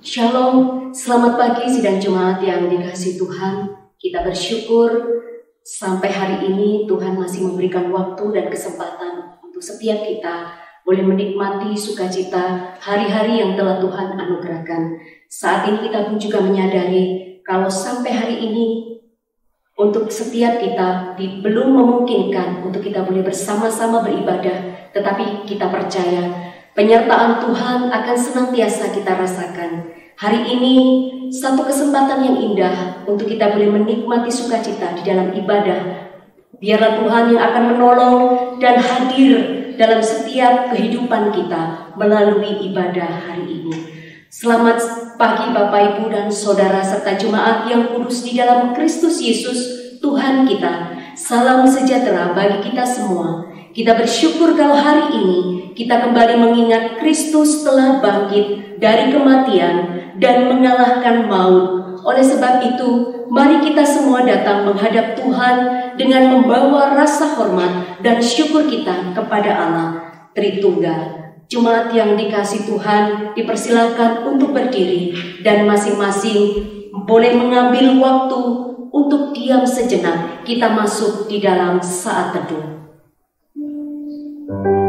Shalom, 0.00 0.88
selamat 0.96 1.36
pagi 1.36 1.68
sidang 1.68 2.00
jemaat 2.00 2.40
yang 2.40 2.72
dikasih 2.72 3.20
Tuhan. 3.20 3.68
Kita 4.00 4.24
bersyukur 4.24 4.88
sampai 5.60 6.08
hari 6.08 6.36
ini 6.48 6.88
Tuhan 6.88 7.20
masih 7.20 7.44
memberikan 7.44 7.92
waktu 7.92 8.32
dan 8.32 8.48
kesempatan 8.48 9.36
untuk 9.44 9.60
setiap 9.60 10.00
kita 10.00 10.56
boleh 10.88 11.04
menikmati 11.04 11.76
sukacita 11.76 12.72
hari-hari 12.80 13.44
yang 13.44 13.52
telah 13.60 13.76
Tuhan 13.76 14.16
anugerahkan. 14.16 14.96
Saat 15.28 15.68
ini 15.68 15.92
kita 15.92 16.08
pun 16.08 16.16
juga 16.16 16.48
menyadari 16.48 17.36
kalau 17.44 17.68
sampai 17.68 18.16
hari 18.16 18.36
ini 18.40 18.96
untuk 19.76 20.08
setiap 20.08 20.64
kita 20.64 21.12
belum 21.44 21.76
memungkinkan 21.76 22.64
untuk 22.64 22.80
kita 22.80 23.04
boleh 23.04 23.20
bersama-sama 23.20 24.00
beribadah, 24.00 24.88
tetapi 24.96 25.44
kita 25.44 25.68
percaya 25.68 26.50
penyertaan 26.80 27.44
Tuhan 27.44 27.92
akan 27.92 28.16
senantiasa 28.16 28.88
kita 28.96 29.12
rasakan. 29.20 29.92
Hari 30.16 30.48
ini 30.48 30.74
satu 31.28 31.68
kesempatan 31.68 32.24
yang 32.24 32.36
indah 32.40 33.04
untuk 33.04 33.28
kita 33.28 33.52
boleh 33.52 33.68
menikmati 33.68 34.32
sukacita 34.32 34.96
di 34.96 35.04
dalam 35.04 35.28
ibadah. 35.36 36.08
Biarlah 36.56 37.04
Tuhan 37.04 37.24
yang 37.36 37.42
akan 37.52 37.64
menolong 37.76 38.20
dan 38.56 38.80
hadir 38.80 39.36
dalam 39.76 40.00
setiap 40.00 40.72
kehidupan 40.72 41.28
kita 41.36 41.92
melalui 42.00 42.64
ibadah 42.72 43.28
hari 43.28 43.60
ini. 43.60 43.76
Selamat 44.32 44.80
pagi 45.20 45.52
Bapak 45.52 46.00
Ibu 46.00 46.08
dan 46.08 46.32
Saudara 46.32 46.80
serta 46.80 47.12
jemaat 47.12 47.68
yang 47.68 47.92
kudus 47.92 48.24
di 48.24 48.40
dalam 48.40 48.72
Kristus 48.72 49.20
Yesus 49.20 49.58
Tuhan 50.00 50.48
kita. 50.48 50.96
Salam 51.12 51.68
sejahtera 51.68 52.32
bagi 52.32 52.72
kita 52.72 52.88
semua. 52.88 53.49
Kita 53.70 53.94
bersyukur 53.94 54.58
kalau 54.58 54.74
hari 54.74 55.14
ini 55.14 55.38
kita 55.78 56.02
kembali 56.02 56.42
mengingat 56.42 56.98
Kristus 56.98 57.62
telah 57.62 58.02
bangkit 58.02 58.76
dari 58.82 59.14
kematian 59.14 59.74
dan 60.18 60.50
mengalahkan 60.50 61.30
maut. 61.30 61.94
Oleh 62.02 62.24
sebab 62.24 62.66
itu, 62.66 62.90
mari 63.30 63.62
kita 63.62 63.86
semua 63.86 64.26
datang 64.26 64.66
menghadap 64.66 65.14
Tuhan 65.14 65.56
dengan 65.94 66.34
membawa 66.34 66.98
rasa 66.98 67.38
hormat 67.38 68.02
dan 68.02 68.18
syukur 68.18 68.66
kita 68.66 69.14
kepada 69.14 69.50
Allah 69.54 69.88
Tritunggal. 70.34 71.30
Jumat 71.46 71.94
yang 71.94 72.18
dikasih 72.18 72.66
Tuhan 72.66 73.34
dipersilakan 73.38 74.26
untuk 74.34 74.50
berdiri 74.50 75.14
dan 75.46 75.66
masing-masing 75.66 76.66
boleh 77.06 77.38
mengambil 77.38 77.94
waktu 78.02 78.40
untuk 78.90 79.30
diam 79.30 79.62
sejenak. 79.62 80.42
Kita 80.42 80.74
masuk 80.74 81.30
di 81.30 81.38
dalam 81.38 81.78
saat 81.78 82.34
teduh. 82.34 82.79
Thank 84.50 84.66
you. 84.66 84.79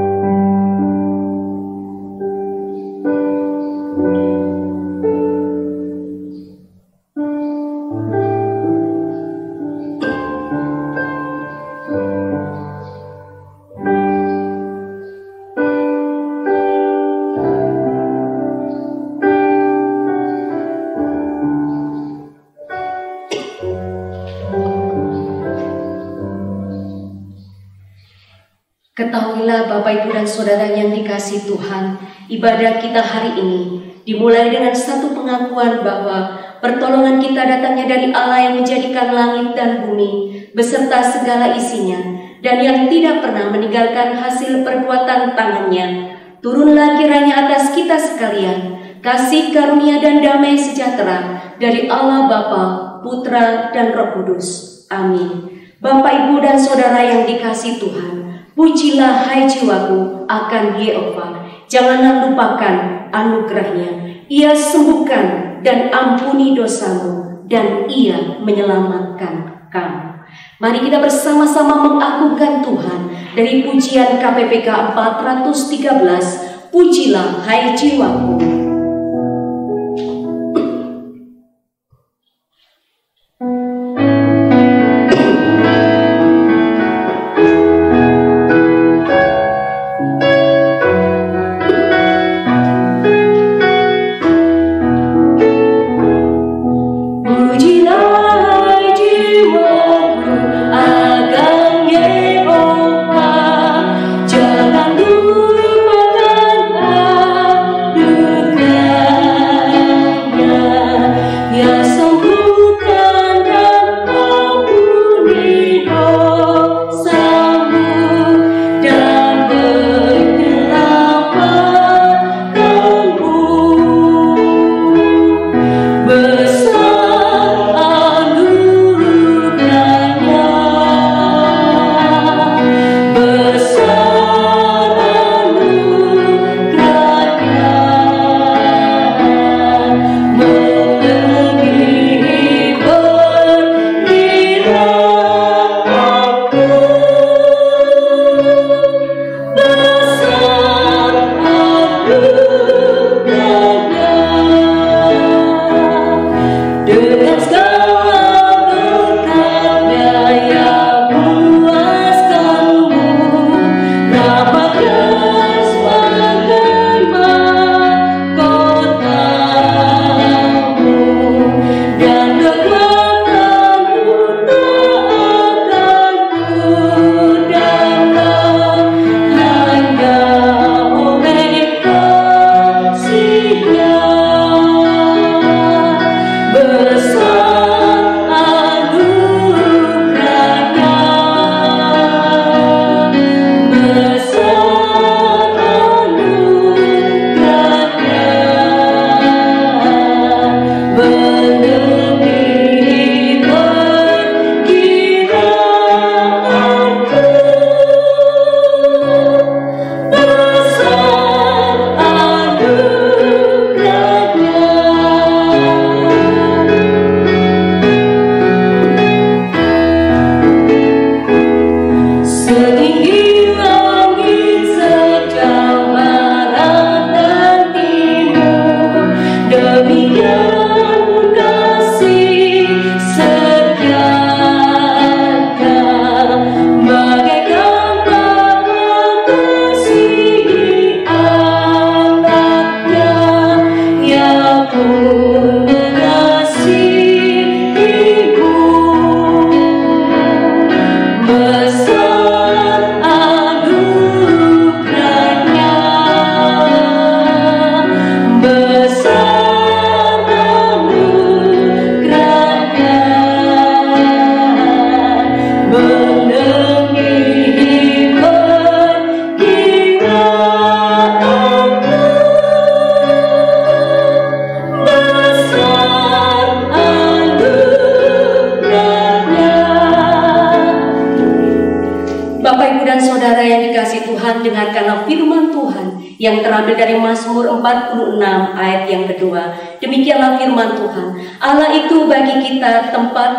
Bapak 29.91 30.07
Ibu 30.07 30.15
dan 30.15 30.23
Saudara 30.23 30.67
yang 30.71 30.95
dikasih 30.95 31.51
Tuhan, 31.51 31.99
ibadah 32.31 32.79
kita 32.79 33.03
hari 33.03 33.35
ini 33.43 33.91
dimulai 34.07 34.47
dengan 34.47 34.71
satu 34.71 35.11
pengakuan 35.11 35.83
bahwa 35.83 36.31
pertolongan 36.63 37.19
kita 37.19 37.43
datangnya 37.43 37.91
dari 37.91 38.07
Allah 38.15 38.39
yang 38.39 38.55
menjadikan 38.63 39.11
langit 39.11 39.51
dan 39.51 39.83
bumi 39.83 40.47
beserta 40.55 41.03
segala 41.03 41.59
isinya 41.59 41.99
dan 42.39 42.63
yang 42.63 42.87
tidak 42.87 43.19
pernah 43.19 43.51
meninggalkan 43.51 44.15
hasil 44.15 44.63
perbuatan 44.63 45.35
tangannya. 45.35 46.15
Turunlah 46.39 46.95
kiranya 46.95 47.51
atas 47.51 47.75
kita 47.75 47.99
sekalian 47.99 48.79
kasih 49.03 49.51
karunia 49.51 49.99
dan 49.99 50.23
damai 50.23 50.55
sejahtera 50.55 51.51
dari 51.59 51.91
Allah 51.91 52.31
Bapa, 52.31 52.63
Putra, 53.03 53.75
dan 53.75 53.91
Roh 53.91 54.15
Kudus. 54.15 54.71
Amin. 54.87 55.51
Bapak, 55.83 56.13
Ibu, 56.13 56.39
dan 56.39 56.55
Saudara 56.55 57.01
yang 57.03 57.25
dikasih 57.25 57.81
Tuhan, 57.81 58.20
Pujilah 58.61 59.25
hai 59.25 59.49
jiwaku 59.49 60.29
akan 60.29 60.77
Yehova. 60.77 61.49
Janganlah 61.65 62.29
lupakan 62.29 63.09
anugerahnya. 63.09 64.21
Ia 64.29 64.53
sembuhkan 64.53 65.57
dan 65.65 65.89
ampuni 65.89 66.53
dosamu 66.53 67.41
dan 67.49 67.89
ia 67.89 68.37
menyelamatkan 68.37 69.65
kamu. 69.73 70.29
Mari 70.61 70.77
kita 70.85 71.01
bersama-sama 71.01 71.73
mengagungkan 71.89 72.61
Tuhan 72.61 73.09
dari 73.33 73.65
pujian 73.65 74.21
KPPK 74.21 74.93
413. 74.93 76.69
Pujilah 76.69 77.41
hai 77.41 77.73
jiwaku. 77.73 78.70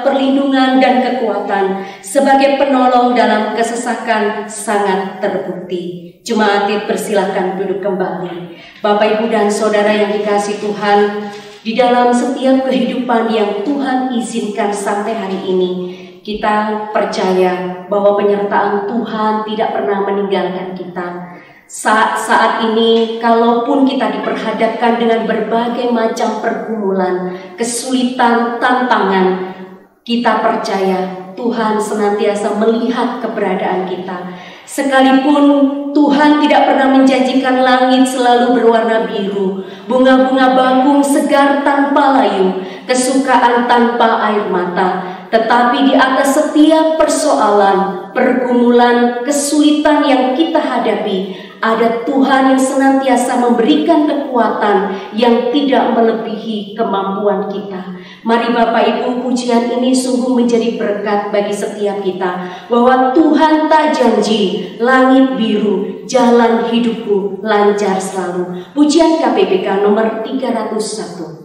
Perlindungan 0.03 0.83
dan 0.83 1.03
kekuatan 1.03 1.87
sebagai 2.03 2.61
penolong 2.61 3.15
dalam 3.15 3.55
kesesakan 3.57 4.47
sangat 4.47 5.23
terbukti. 5.23 6.15
Jemaat 6.23 6.71
persilahkan 6.87 7.59
duduk 7.59 7.83
kembali. 7.83 8.55
Bapak 8.79 9.19
Ibu 9.19 9.27
dan 9.27 9.51
Saudara 9.51 9.91
yang 9.91 10.15
dikasih 10.15 10.63
Tuhan, 10.63 11.31
di 11.63 11.79
dalam 11.79 12.11
setiap 12.15 12.67
kehidupan 12.67 13.31
yang 13.31 13.63
Tuhan 13.63 14.15
izinkan 14.15 14.75
sampai 14.75 15.15
hari 15.15 15.39
ini, 15.47 15.71
kita 16.23 16.91
percaya 16.95 17.87
bahwa 17.91 18.15
penyertaan 18.19 18.87
Tuhan 18.87 19.43
tidak 19.47 19.69
pernah 19.75 20.07
meninggalkan 20.07 20.75
kita. 20.75 21.39
Saat-saat 21.73 22.69
ini, 22.69 23.17
kalaupun 23.17 23.89
kita 23.89 24.13
diperhadapkan 24.13 25.01
dengan 25.01 25.25
berbagai 25.25 25.89
macam 25.89 26.45
pergumulan, 26.45 27.33
kesulitan, 27.57 28.61
tantangan, 28.61 29.52
kita 30.03 30.43
percaya 30.43 31.31
Tuhan 31.39 31.79
senantiasa 31.79 32.59
melihat 32.59 33.23
keberadaan 33.23 33.87
kita. 33.87 34.35
Sekalipun 34.67 35.45
Tuhan 35.93 36.43
tidak 36.43 36.63
pernah 36.65 36.89
menjanjikan 36.91 37.61
langit 37.63 38.09
selalu 38.09 38.57
berwarna 38.57 39.07
biru, 39.07 39.63
bunga-bunga 39.87 40.57
bakung 40.57 41.05
segar 41.05 41.61
tanpa 41.63 42.19
layu, 42.19 42.65
kesukaan 42.89 43.69
tanpa 43.69 44.33
air 44.33 44.49
mata, 44.49 45.05
tetapi 45.29 45.93
di 45.93 45.95
atas 45.95 46.35
setiap 46.35 46.97
persoalan, 46.97 48.11
pergumulan, 48.17 49.23
kesulitan 49.23 50.03
yang 50.09 50.23
kita 50.33 50.59
hadapi, 50.59 51.37
ada 51.63 52.03
Tuhan 52.03 52.57
yang 52.57 52.63
senantiasa 52.63 53.39
memberikan 53.39 54.11
kekuatan 54.11 54.99
yang 55.15 55.55
tidak 55.55 55.95
melebihi 55.95 56.75
kemampuan 56.75 57.47
kita. 57.47 58.02
Mari 58.23 58.55
Bapak 58.55 58.87
Ibu, 58.87 59.27
pujian 59.27 59.67
ini 59.67 59.91
sungguh 59.91 60.39
menjadi 60.39 60.79
berkat 60.79 61.35
bagi 61.35 61.51
setiap 61.51 62.07
kita. 62.07 62.31
Bahwa 62.71 63.11
Tuhan 63.11 63.67
tak 63.67 63.91
janji, 63.91 64.79
langit 64.79 65.35
biru, 65.35 66.07
jalan 66.07 66.71
hidupku 66.71 67.43
lancar 67.43 67.99
selalu. 67.99 68.63
Pujian 68.71 69.19
KPPK 69.19 69.83
nomor 69.83 70.23
301. 70.23 71.43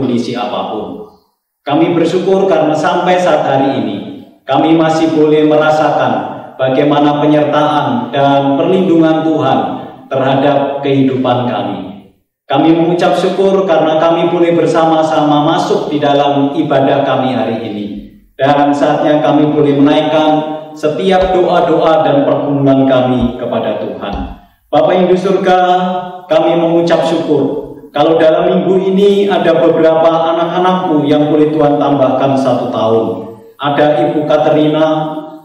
Kondisi 0.00 0.32
apa 0.32 0.72
pun. 0.72 0.86
Kami 1.60 1.92
bersyukur 1.92 2.48
karena 2.48 2.72
sampai 2.72 3.20
saat 3.20 3.44
hari 3.44 3.84
ini, 3.84 3.96
kami 4.48 4.74
masih 4.74 5.12
boleh 5.12 5.44
merasakan 5.44 6.12
bagaimana 6.56 7.20
penyertaan 7.20 8.10
dan 8.10 8.56
perlindungan 8.56 9.22
Tuhan 9.22 9.58
terhadap 10.10 10.82
kehidupan 10.82 11.46
kami. 11.46 11.78
Kami 12.50 12.74
mengucap 12.74 13.14
syukur 13.14 13.62
karena 13.62 14.02
kami 14.02 14.26
boleh 14.26 14.58
bersama-sama 14.58 15.46
masuk 15.46 15.86
di 15.86 16.02
dalam 16.02 16.50
ibadah 16.58 17.06
kami 17.06 17.30
hari 17.30 17.62
ini. 17.62 17.86
Dan 18.34 18.74
saatnya 18.74 19.22
kami 19.22 19.54
boleh 19.54 19.78
menaikkan 19.78 20.30
setiap 20.74 21.30
doa-doa 21.30 22.02
dan 22.02 22.26
pergumulan 22.26 22.90
kami 22.90 23.38
kepada 23.38 23.78
Tuhan. 23.78 24.14
Bapak 24.66 24.92
yang 24.98 25.14
surga, 25.14 25.58
kami 26.26 26.58
mengucap 26.58 27.06
syukur. 27.06 27.69
Kalau 27.90 28.22
dalam 28.22 28.46
minggu 28.46 28.94
ini 28.94 29.26
ada 29.26 29.58
beberapa 29.58 30.06
anak-anakku 30.06 31.02
yang 31.10 31.26
boleh 31.26 31.50
Tuhan 31.50 31.74
tambahkan 31.74 32.38
satu 32.38 32.70
tahun. 32.70 33.06
Ada 33.58 33.86
Ibu 34.06 34.30
Katerina, 34.30 34.88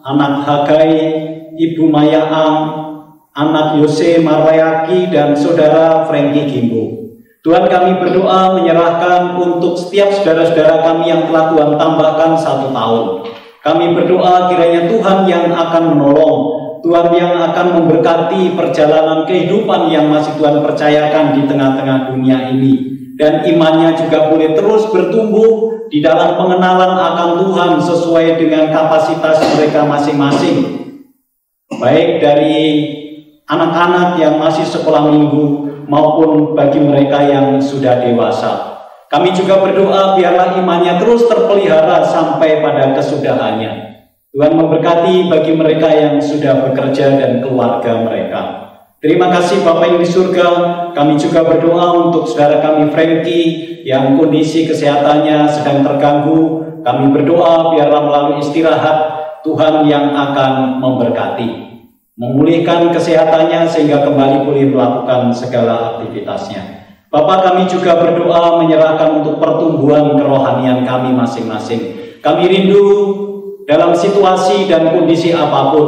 anak 0.05 0.45
Hagai, 0.45 0.93
Ibu 1.57 1.89
Maya 1.89 2.21
Ang, 2.29 2.57
anak 3.33 3.81
Yose 3.81 4.21
Marayaki 4.21 5.09
dan 5.09 5.33
saudara 5.33 6.05
Frankie 6.05 6.45
Gimbo. 6.45 7.17
Tuhan 7.41 7.65
kami 7.65 7.97
berdoa 7.97 8.61
menyerahkan 8.61 9.41
untuk 9.41 9.77
setiap 9.77 10.13
saudara-saudara 10.13 10.85
kami 10.85 11.09
yang 11.09 11.25
telah 11.29 11.49
Tuhan 11.49 11.71
tambahkan 11.81 12.31
satu 12.37 12.69
tahun. 12.69 13.05
Kami 13.65 13.97
berdoa 13.97 14.53
kiranya 14.53 14.85
Tuhan 14.85 15.25
yang 15.25 15.49
akan 15.49 15.97
menolong, 15.97 16.54
Tuhan 16.85 17.09
yang 17.17 17.33
akan 17.41 17.81
memberkati 17.81 18.53
perjalanan 18.53 19.25
kehidupan 19.25 19.89
yang 19.89 20.05
masih 20.05 20.37
Tuhan 20.37 20.61
percayakan 20.61 21.33
di 21.33 21.41
tengah-tengah 21.49 22.13
dunia 22.13 22.53
ini. 22.53 22.93
Dan 23.17 23.41
imannya 23.41 23.97
juga 23.97 24.29
boleh 24.29 24.53
terus 24.53 24.85
bertumbuh 24.93 25.81
di 25.89 26.05
dalam 26.05 26.37
pengenalan 26.37 26.93
akan 26.93 27.29
Tuhan 27.41 27.71
sesuai 27.81 28.37
dengan 28.37 28.69
kapasitas 28.69 29.41
mereka 29.57 29.81
masing-masing. 29.89 30.57
Baik 31.81 32.21
dari 32.21 32.57
anak-anak 33.49 34.21
yang 34.21 34.37
masih 34.37 34.69
sekolah 34.69 35.09
minggu 35.09 35.45
maupun 35.89 36.53
bagi 36.53 36.77
mereka 36.77 37.25
yang 37.25 37.57
sudah 37.57 37.97
dewasa. 38.05 38.77
Kami 39.09 39.33
juga 39.33 39.57
berdoa 39.57 40.13
biarlah 40.13 40.53
imannya 40.53 41.01
terus 41.01 41.25
terpelihara 41.25 42.05
sampai 42.05 42.61
pada 42.61 42.93
kesudahannya. 42.93 43.94
Tuhan 44.35 44.51
memberkati 44.51 45.31
bagi 45.31 45.55
mereka 45.55 45.87
yang 45.95 46.19
sudah 46.19 46.67
bekerja 46.67 47.15
dan 47.15 47.39
keluarga 47.39 48.03
mereka. 48.03 48.41
Terima 48.99 49.31
kasih 49.31 49.63
Bapak 49.63 49.95
yang 49.95 50.03
di 50.03 50.09
surga. 50.11 50.47
Kami 50.91 51.15
juga 51.15 51.47
berdoa 51.47 52.03
untuk 52.03 52.27
saudara 52.27 52.59
kami 52.59 52.91
Frankie 52.91 53.79
yang 53.87 54.19
kondisi 54.19 54.67
kesehatannya 54.67 55.47
sedang 55.47 55.87
terganggu. 55.87 56.67
Kami 56.83 57.15
berdoa 57.15 57.79
biarlah 57.79 58.01
melalui 58.03 58.43
istirahat 58.43 58.97
Tuhan 59.47 59.87
yang 59.87 60.11
akan 60.11 60.83
memberkati 60.83 61.65
memulihkan 62.15 62.91
kesehatannya 62.91 63.67
sehingga 63.67 64.03
kembali 64.03 64.47
boleh 64.47 64.71
melakukan 64.71 65.31
segala 65.31 65.95
aktivitasnya. 65.95 66.83
Bapak 67.07 67.51
kami 67.51 67.71
juga 67.71 68.03
berdoa 68.03 68.59
menyerahkan 68.59 69.23
untuk 69.23 69.39
pertumbuhan 69.39 70.19
kerohanian 70.19 70.83
kami 70.83 71.15
masing-masing. 71.15 71.95
Kami 72.19 72.43
rindu 72.51 72.83
dalam 73.65 73.97
situasi 73.97 74.69
dan 74.69 74.93
kondisi 74.93 75.33
apa 75.33 75.73
pun, 75.73 75.87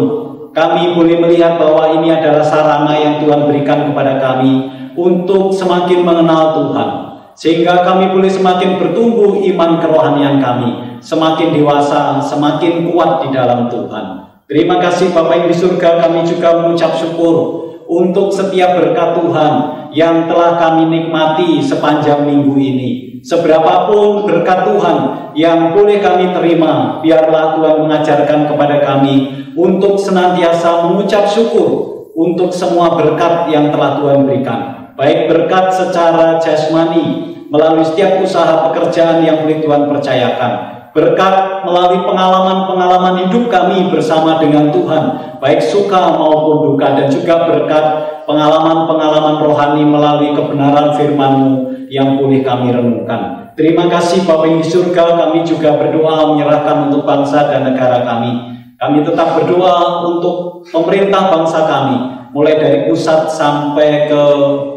kami 0.49 0.97
boleh 0.97 1.21
melihat 1.21 1.61
bahwa 1.61 1.93
ini 1.93 2.09
adalah 2.09 2.41
sarana 2.41 2.97
yang 2.97 3.21
Tuhan 3.21 3.45
berikan 3.45 3.93
kepada 3.93 4.17
kami 4.17 4.65
untuk 4.97 5.53
semakin 5.53 6.01
mengenal 6.01 6.57
Tuhan. 6.57 6.89
Sehingga 7.37 7.85
kami 7.85 8.09
boleh 8.09 8.33
semakin 8.33 8.81
bertumbuh 8.81 9.45
iman 9.45 9.77
kerohanian 9.77 10.41
kami, 10.41 10.97
semakin 11.05 11.53
dewasa, 11.53 12.17
semakin 12.17 12.89
kuat 12.89 13.21
di 13.21 13.29
dalam 13.29 13.69
Tuhan. 13.69 14.25
Terima 14.49 14.81
kasih 14.81 15.13
Bapak 15.13 15.45
di 15.45 15.53
surga 15.53 16.01
kami 16.01 16.25
juga 16.25 16.57
mengucap 16.57 16.97
syukur 16.97 17.67
untuk 17.85 18.33
setiap 18.33 18.81
berkat 18.81 19.21
Tuhan 19.21 19.53
yang 19.93 20.25
telah 20.25 20.57
kami 20.57 20.89
nikmati 20.89 21.61
sepanjang 21.61 22.25
minggu 22.25 22.57
ini. 22.57 23.06
Seberapapun 23.23 24.27
berkat 24.27 24.67
Tuhan 24.67 24.97
yang 25.33 25.73
boleh 25.73 26.01
kami 26.01 26.33
terima, 26.33 26.99
biarlah 27.01 27.57
Tuhan 27.57 27.87
mengajarkan 27.87 28.49
kepada 28.49 28.83
kami 28.83 29.15
untuk 29.57 29.97
senantiasa 29.97 30.85
mengucap 30.89 31.25
syukur 31.25 31.97
untuk 32.17 32.49
semua 32.49 32.97
berkat 32.97 33.49
yang 33.49 33.69
telah 33.69 34.01
Tuhan 34.01 34.25
berikan. 34.25 34.59
Baik 34.97 35.29
berkat 35.29 35.69
secara 35.69 36.41
jasmani 36.41 37.37
melalui 37.53 37.85
setiap 37.85 38.17
usaha 38.21 38.69
pekerjaan 38.69 39.21
yang 39.21 39.45
boleh 39.45 39.61
Tuhan 39.61 39.85
percayakan. 39.85 40.51
Berkat 40.97 41.61
melalui 41.61 42.01
pengalaman-pengalaman 42.09 43.29
hidup 43.29 43.53
kami 43.53 43.93
bersama 43.93 44.41
dengan 44.41 44.73
Tuhan, 44.73 45.37
baik 45.37 45.61
suka 45.61 46.17
maupun 46.17 46.73
duka, 46.73 46.97
dan 46.97 47.05
juga 47.05 47.45
berkat 47.45 47.85
pengalaman-pengalaman 48.25 49.37
rohani 49.45 49.85
melalui 49.85 50.33
kebenaran 50.33 50.97
firman-Mu 50.97 51.76
yang 51.87 52.19
boleh 52.19 52.43
kami 52.43 52.71
renungkan. 52.71 53.51
Terima 53.57 53.89
kasih 53.89 54.23
Bapak 54.23 54.45
yang 54.45 54.61
di 54.61 54.69
surga, 54.69 55.17
kami 55.17 55.41
juga 55.41 55.75
berdoa 55.81 56.35
menyerahkan 56.35 56.91
untuk 56.91 57.09
bangsa 57.09 57.49
dan 57.49 57.65
negara 57.65 58.05
kami. 58.05 58.53
Kami 58.77 59.01
tetap 59.01 59.33
berdoa 59.33 60.05
untuk 60.05 60.61
pemerintah 60.69 61.33
bangsa 61.33 61.65
kami, 61.65 61.97
mulai 62.37 62.61
dari 62.61 62.85
pusat 62.85 63.25
sampai 63.25 64.05
ke 64.05 64.21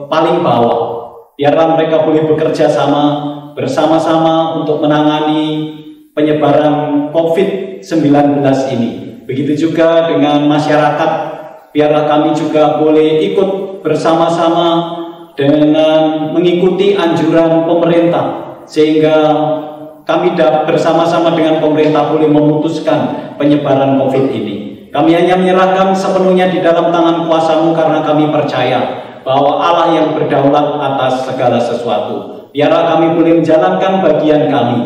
paling 0.08 0.40
bawah. 0.40 0.80
Biarlah 1.36 1.76
mereka 1.76 2.08
boleh 2.08 2.24
bekerja 2.24 2.72
sama 2.72 3.04
bersama-sama 3.52 4.56
untuk 4.56 4.80
menangani 4.80 5.76
penyebaran 6.16 7.08
COVID-19 7.12 8.40
ini. 8.72 8.90
Begitu 9.28 9.68
juga 9.68 10.08
dengan 10.08 10.48
masyarakat, 10.48 11.10
biarlah 11.76 12.04
kami 12.08 12.32
juga 12.32 12.80
boleh 12.80 13.20
ikut 13.30 13.84
bersama-sama 13.84 14.98
dengan 15.38 16.09
mengikuti 16.32 16.94
anjuran 16.96 17.66
pemerintah 17.66 18.24
sehingga 18.66 19.16
kami 20.06 20.34
bersama-sama 20.66 21.34
dengan 21.38 21.62
pemerintah 21.62 22.10
boleh 22.10 22.26
memutuskan 22.26 23.34
penyebaran 23.38 24.00
COVID 24.00 24.26
ini. 24.34 24.56
Kami 24.90 25.14
hanya 25.14 25.38
menyerahkan 25.38 25.94
sepenuhnya 25.94 26.50
di 26.50 26.58
dalam 26.58 26.90
tangan 26.90 27.30
kuasamu 27.30 27.70
karena 27.78 28.02
kami 28.02 28.26
percaya 28.34 29.06
bahwa 29.22 29.62
Allah 29.62 29.94
yang 29.94 30.08
berdaulat 30.18 30.66
atas 30.82 31.30
segala 31.30 31.62
sesuatu. 31.62 32.48
Biarlah 32.50 32.98
kami 32.98 33.14
boleh 33.14 33.38
menjalankan 33.38 34.02
bagian 34.02 34.50
kami 34.50 34.80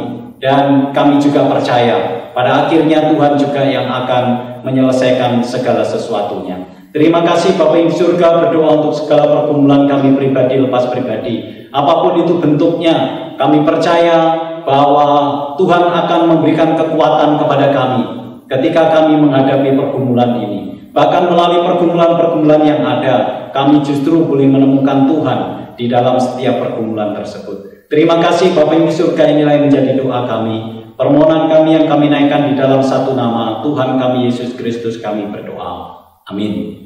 dan 0.44 0.92
kami 0.92 1.16
juga 1.16 1.48
percaya 1.48 2.28
pada 2.36 2.68
akhirnya 2.68 3.08
Tuhan 3.08 3.32
juga 3.40 3.62
yang 3.64 3.88
akan 3.88 4.24
menyelesaikan 4.66 5.40
segala 5.40 5.80
sesuatunya. 5.80 6.73
Terima 6.94 7.26
kasih 7.26 7.58
Bapak 7.58 7.90
di 7.90 7.90
surga 7.90 8.38
berdoa 8.38 8.78
untuk 8.78 8.94
segala 8.94 9.26
pergumulan 9.26 9.90
kami 9.90 10.14
pribadi 10.14 10.62
lepas 10.62 10.86
pribadi. 10.94 11.66
Apa 11.74 12.06
pun 12.06 12.22
itu 12.22 12.38
bentuknya, 12.38 12.94
kami 13.34 13.66
percaya 13.66 14.38
bahwa 14.62 15.10
Tuhan 15.58 15.90
akan 15.90 16.20
memberikan 16.30 16.78
kekuatan 16.78 17.42
kepada 17.42 17.74
kami 17.74 18.02
ketika 18.46 18.94
kami 18.94 19.18
menghadapi 19.18 19.74
pergumulan 19.74 20.38
ini. 20.38 20.86
Bahkan 20.94 21.34
melalui 21.34 21.66
pergumulan-pergumulan 21.66 22.62
yang 22.62 22.86
ada, 22.86 23.50
kami 23.50 23.82
justru 23.82 24.22
boleh 24.22 24.46
menemukan 24.46 25.10
Tuhan 25.10 25.38
di 25.74 25.90
dalam 25.90 26.14
setiap 26.14 26.62
pergumulan 26.62 27.10
tersebut. 27.10 27.90
Terima 27.90 28.22
kasih 28.22 28.54
Bapak 28.54 28.78
di 28.78 28.94
surga 28.94 29.34
inilah 29.34 29.58
yang 29.58 29.66
menjadi 29.66 29.98
doa 29.98 30.30
kami. 30.30 30.86
Permohonan 30.94 31.50
kami 31.50 31.74
yang 31.74 31.90
kami 31.90 32.06
naikkan 32.06 32.46
di 32.46 32.54
dalam 32.54 32.78
satu 32.78 33.18
nama 33.18 33.66
Tuhan 33.66 33.98
kami 33.98 34.30
Yesus 34.30 34.54
Kristus 34.54 35.02
kami 35.02 35.26
berdoa. 35.26 36.06
Amin. 36.30 36.83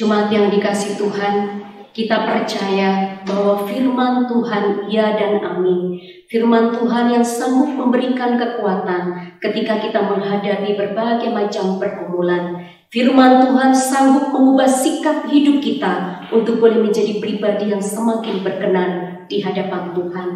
Jemaat 0.00 0.32
yang 0.32 0.48
dikasih 0.48 0.96
Tuhan, 0.96 1.60
kita 1.92 2.24
percaya 2.24 3.20
bahwa 3.20 3.68
firman 3.68 4.24
Tuhan 4.24 4.88
ya 4.88 5.12
dan 5.12 5.44
amin. 5.44 6.00
Firman 6.24 6.72
Tuhan 6.72 7.12
yang 7.12 7.20
sanggup 7.20 7.68
memberikan 7.68 8.40
kekuatan 8.40 9.36
ketika 9.44 9.76
kita 9.76 10.00
menghadapi 10.00 10.72
berbagai 10.72 11.28
macam 11.28 11.76
pergumulan. 11.76 12.64
Firman 12.88 13.44
Tuhan 13.44 13.76
sanggup 13.76 14.32
mengubah 14.32 14.64
sikap 14.64 15.28
hidup 15.28 15.60
kita 15.60 16.24
untuk 16.32 16.64
boleh 16.64 16.80
menjadi 16.80 17.20
pribadi 17.20 17.68
yang 17.68 17.84
semakin 17.84 18.40
berkenan 18.40 19.20
di 19.28 19.44
hadapan 19.44 19.92
Tuhan. 19.92 20.28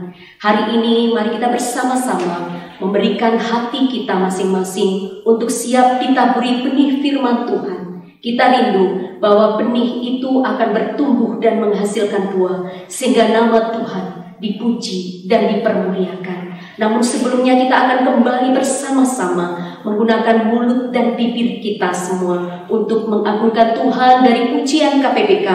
Hari 0.45 0.77
ini 0.77 1.17
mari 1.17 1.41
kita 1.41 1.49
bersama-sama 1.49 2.53
memberikan 2.85 3.41
hati 3.41 3.89
kita 3.89 4.13
masing-masing 4.13 5.25
untuk 5.25 5.49
siap 5.49 6.05
ditaburi 6.05 6.61
benih 6.61 7.01
firman 7.01 7.49
Tuhan. 7.49 7.94
Kita 8.25 8.45
rindu 8.49 9.21
bahwa 9.21 9.61
benih 9.61 10.17
itu 10.17 10.41
akan 10.41 10.73
bertumbuh 10.73 11.37
dan 11.45 11.61
menghasilkan 11.61 12.33
buah 12.33 12.89
sehingga 12.89 13.29
nama 13.37 13.69
Tuhan 13.77 14.41
dipuji 14.41 15.29
dan 15.29 15.53
dipermuliakan. 15.53 16.57
Namun 16.81 17.05
sebelumnya 17.05 17.53
kita 17.61 17.77
akan 17.77 17.99
kembali 18.09 18.57
bersama-sama 18.57 19.79
menggunakan 19.85 20.49
mulut 20.49 20.89
dan 20.89 21.21
bibir 21.21 21.61
kita 21.61 21.93
semua 21.93 22.65
untuk 22.73 23.13
mengagungkan 23.13 23.77
Tuhan 23.77 24.25
dari 24.25 24.57
pujian 24.57 25.05
KPPK 25.05 25.49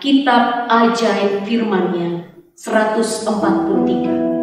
Kitab 0.00 0.64
Ajaib 0.72 1.44
Firman-Nya 1.44 2.24
143. 2.56 4.33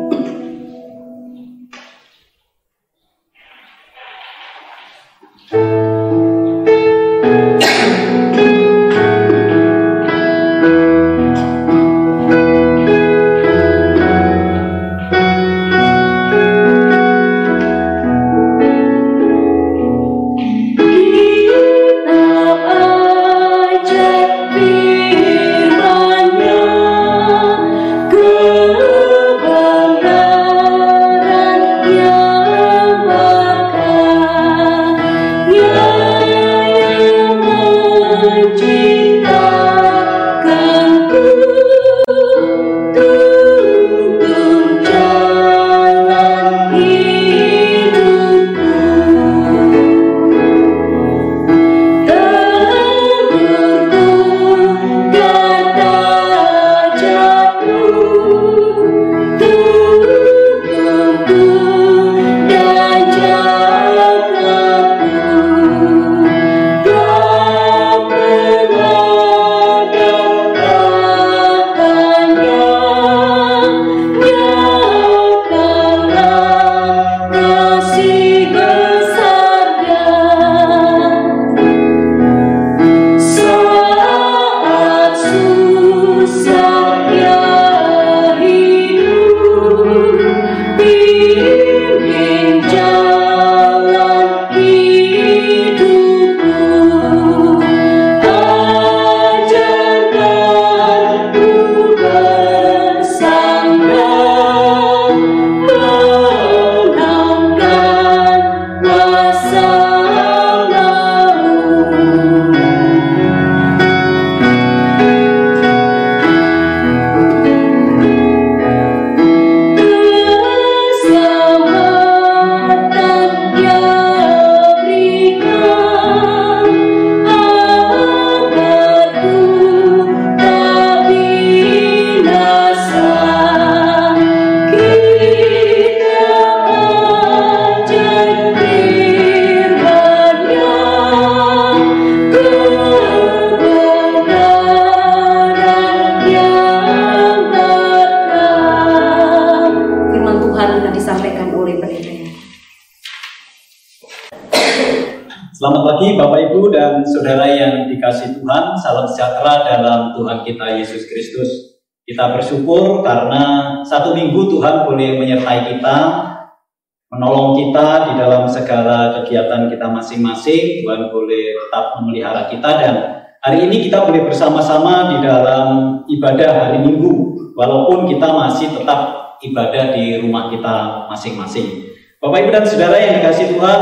Menolong 167.31 167.55
kita 167.55 168.11
di 168.11 168.13
dalam 168.20 168.44
segala 168.44 169.15
kegiatan 169.15 169.72
kita 169.72 169.87
masing-masing. 169.87 170.83
Tuhan 170.83 171.07
boleh 171.07 171.55
tetap 171.55 171.96
memelihara 171.96 172.51
kita 172.51 172.70
dan 172.75 172.94
hari 173.39 173.72
ini 173.72 173.87
kita 173.87 174.03
boleh 174.03 174.27
bersama-sama 174.27 175.15
di 175.15 175.24
dalam 175.24 176.03
ibadah 176.11 176.51
hari 176.51 176.83
Minggu, 176.83 177.31
walaupun 177.55 178.03
kita 178.11 178.27
masih 178.35 178.75
tetap 178.75 179.31
ibadah 179.39 179.96
di 179.96 180.20
rumah 180.20 180.51
kita 180.51 181.07
masing-masing. 181.07 181.96
Bapak 182.20 182.44
Ibu 182.44 182.51
dan 182.51 182.65
Saudara 182.67 183.00
yang 183.00 183.24
dikasih 183.24 183.55
Tuhan, 183.55 183.79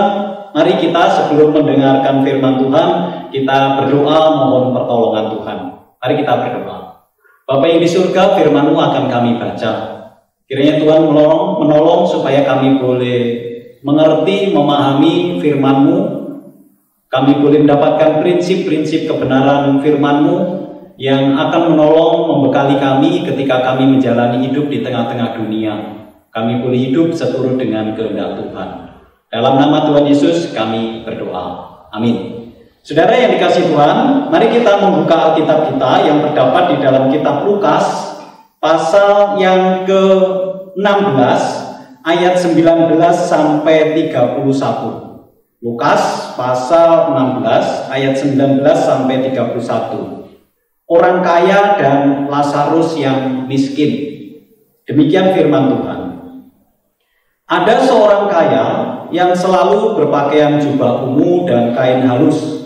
mari 0.54 0.74
kita 0.78 1.04
sebelum 1.10 1.50
mendengarkan 1.50 2.22
firman 2.22 2.62
Tuhan, 2.62 2.90
kita 3.34 3.82
berdoa 3.82 4.20
mohon 4.46 4.78
pertolongan 4.78 5.26
Tuhan. 5.34 5.58
Mari 6.00 6.14
kita 6.22 6.34
berdoa. 6.38 6.78
Bapak 7.50 7.66
yang 7.66 7.82
di 7.82 7.90
surga, 7.90 8.38
firman-Mu 8.38 8.78
akan 8.78 9.10
kami 9.10 9.42
baca. 9.42 9.99
Kiranya 10.50 10.82
Tuhan 10.82 11.14
menolong, 11.14 11.62
menolong 11.62 12.10
supaya 12.10 12.42
kami 12.42 12.82
boleh 12.82 13.22
mengerti, 13.86 14.50
memahami 14.50 15.38
firman-Mu. 15.38 15.98
Kami 17.06 17.38
boleh 17.38 17.62
mendapatkan 17.62 18.18
prinsip-prinsip 18.26 19.06
kebenaran 19.06 19.78
firman-Mu 19.78 20.38
yang 20.98 21.38
akan 21.38 21.78
menolong, 21.78 22.34
membekali 22.34 22.82
kami 22.82 23.30
ketika 23.30 23.62
kami 23.62 23.94
menjalani 23.94 24.50
hidup 24.50 24.74
di 24.74 24.82
tengah-tengah 24.82 25.38
dunia. 25.38 25.74
Kami 26.34 26.66
boleh 26.66 26.80
hidup 26.90 27.14
seturut 27.14 27.62
dengan 27.62 27.94
kehendak 27.94 28.42
Tuhan. 28.42 28.70
Dalam 29.30 29.54
nama 29.62 29.86
Tuhan 29.86 30.10
Yesus 30.10 30.50
kami 30.50 31.06
berdoa. 31.06 31.78
Amin. 31.94 32.50
Saudara 32.82 33.14
yang 33.14 33.38
dikasih 33.38 33.70
Tuhan, 33.70 34.34
mari 34.34 34.50
kita 34.50 34.82
membuka 34.82 35.30
Alkitab 35.30 35.70
kita 35.70 35.92
yang 36.10 36.26
terdapat 36.26 36.74
di 36.74 36.76
dalam 36.82 37.14
kitab 37.14 37.46
Lukas 37.46 38.18
pasal 38.60 39.40
yang 39.40 39.88
ke-16 39.88 41.42
ayat 42.04 42.36
19 42.36 43.00
sampai 43.16 43.96
31. 44.12 44.44
Lukas 45.60 46.36
pasal 46.40 47.16
16 47.16 47.92
ayat 47.92 48.16
19 48.16 48.64
sampai 48.76 49.16
31. 49.32 50.28
Orang 50.88 51.24
kaya 51.24 51.76
dan 51.80 52.28
Lazarus 52.28 52.96
yang 53.00 53.48
miskin. 53.48 54.08
Demikian 54.88 55.36
firman 55.36 55.72
Tuhan. 55.72 56.00
Ada 57.50 57.76
seorang 57.88 58.26
kaya 58.30 58.66
yang 59.10 59.34
selalu 59.34 59.98
berpakaian 59.98 60.62
jubah 60.62 61.06
ungu 61.06 61.46
dan 61.50 61.74
kain 61.74 62.06
halus 62.06 62.60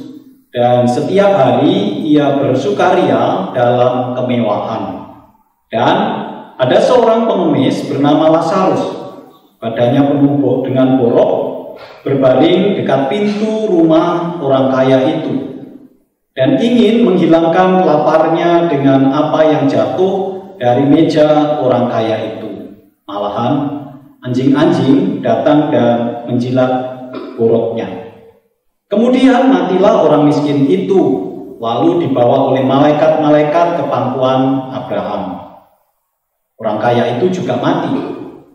dan 0.53 0.85
setiap 0.85 1.33
hari 1.33 2.03
ia 2.03 2.37
bersukaria 2.37 3.51
dalam 3.55 4.13
kemewahan. 4.13 5.02
Dan 5.73 5.95
ada 6.53 6.77
seorang 6.77 7.25
pengemis 7.25 7.89
bernama 7.89 8.29
Lazarus, 8.29 8.93
badannya 9.57 10.05
penuh 10.05 10.61
dengan 10.61 11.01
borok, 11.01 11.33
berbaring 12.05 12.77
dekat 12.77 13.09
pintu 13.09 13.65
rumah 13.65 14.37
orang 14.37 14.69
kaya 14.69 15.17
itu, 15.17 15.33
dan 16.37 16.61
ingin 16.61 17.09
menghilangkan 17.09 17.89
laparnya 17.89 18.69
dengan 18.69 19.09
apa 19.09 19.49
yang 19.49 19.65
jatuh 19.65 20.45
dari 20.61 20.85
meja 20.85 21.57
orang 21.57 21.89
kaya 21.89 22.37
itu. 22.37 22.77
Malahan 23.09 23.53
anjing-anjing 24.21 25.25
datang 25.25 25.73
dan 25.73 26.21
menjilat 26.29 26.71
buruknya. 27.33 28.13
Kemudian 28.93 29.49
matilah 29.49 30.05
orang 30.05 30.29
miskin 30.29 30.69
itu, 30.69 31.01
lalu 31.57 32.05
dibawa 32.05 32.53
oleh 32.53 32.61
malaikat-malaikat 32.61 33.81
ke 33.81 33.83
pangkuan 33.89 34.69
Abraham. 34.69 35.42
Orang 36.57 36.77
kaya 36.77 37.17
itu 37.17 37.41
juga 37.41 37.57
mati, 37.57 37.97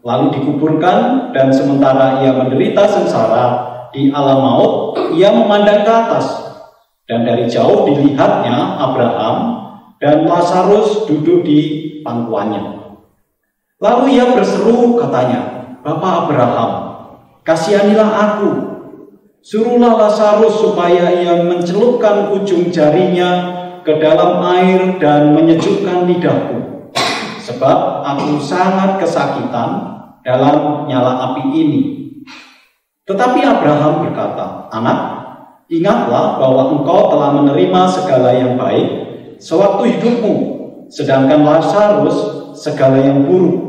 lalu 0.06 0.26
dikuburkan 0.38 1.30
dan 1.34 1.50
sementara 1.50 2.22
ia 2.22 2.32
menderita 2.32 2.86
sengsara 2.86 3.46
di 3.90 4.14
alam 4.14 4.38
maut, 4.38 4.72
ia 5.16 5.34
memandang 5.34 5.82
ke 5.82 5.90
atas 5.90 6.26
dan 7.08 7.24
dari 7.24 7.48
jauh 7.48 7.88
dilihatnya 7.88 8.78
Abraham 8.78 9.36
dan 9.98 10.28
Lazarus 10.28 11.08
duduk 11.08 11.42
di 11.42 11.58
pangkuannya. 12.04 12.78
Lalu 13.80 14.18
ia 14.18 14.30
berseru 14.36 14.98
katanya, 15.00 15.72
Bapak 15.82 16.26
Abraham, 16.26 16.70
kasihanilah 17.42 18.10
aku. 18.10 18.50
Suruhlah 19.40 19.96
Lazarus 19.96 20.60
supaya 20.60 21.14
ia 21.14 21.40
mencelupkan 21.46 22.34
ujung 22.34 22.68
jarinya 22.68 23.56
ke 23.86 23.96
dalam 23.96 24.42
air 24.44 25.00
dan 25.00 25.32
menyejukkan 25.32 26.04
lidahku. 26.10 26.77
Sebab 27.48 28.04
aku 28.04 28.36
sangat 28.44 29.00
kesakitan 29.00 29.96
dalam 30.20 30.84
nyala 30.84 31.32
api 31.32 31.48
ini. 31.48 31.82
Tetapi 33.08 33.40
Abraham 33.40 34.04
berkata, 34.04 34.68
Anak, 34.68 34.98
ingatlah 35.72 36.36
bahwa 36.36 36.76
engkau 36.76 37.08
telah 37.08 37.40
menerima 37.40 37.80
segala 37.88 38.36
yang 38.36 38.60
baik 38.60 38.88
sewaktu 39.40 39.96
hidupmu, 39.96 40.34
sedangkan 40.92 41.40
Lazarus 41.40 42.18
segala 42.52 43.00
yang 43.00 43.24
buruk. 43.24 43.64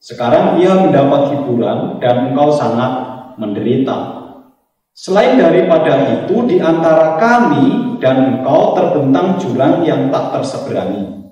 Sekarang 0.00 0.56
ia 0.56 0.72
mendapat 0.72 1.36
hiburan 1.36 2.00
dan 2.00 2.32
engkau 2.32 2.48
sangat 2.56 2.92
menderita. 3.36 4.24
Selain 4.96 5.36
daripada 5.36 6.24
itu, 6.24 6.48
di 6.48 6.56
antara 6.56 7.20
kami 7.20 7.98
dan 8.00 8.40
engkau 8.40 8.72
terbentang 8.72 9.36
jurang 9.36 9.84
yang 9.84 10.08
tak 10.08 10.40
terseberangi. 10.40 11.23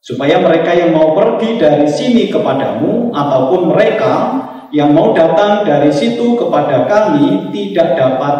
Supaya 0.00 0.40
mereka 0.40 0.72
yang 0.72 0.96
mau 0.96 1.12
pergi 1.12 1.60
dari 1.60 1.84
sini 1.84 2.32
kepadamu, 2.32 3.12
ataupun 3.12 3.68
mereka 3.68 4.12
yang 4.72 4.96
mau 4.96 5.12
datang 5.12 5.68
dari 5.68 5.92
situ 5.92 6.40
kepada 6.40 6.88
kami, 6.88 7.52
tidak 7.52 8.00
dapat 8.00 8.36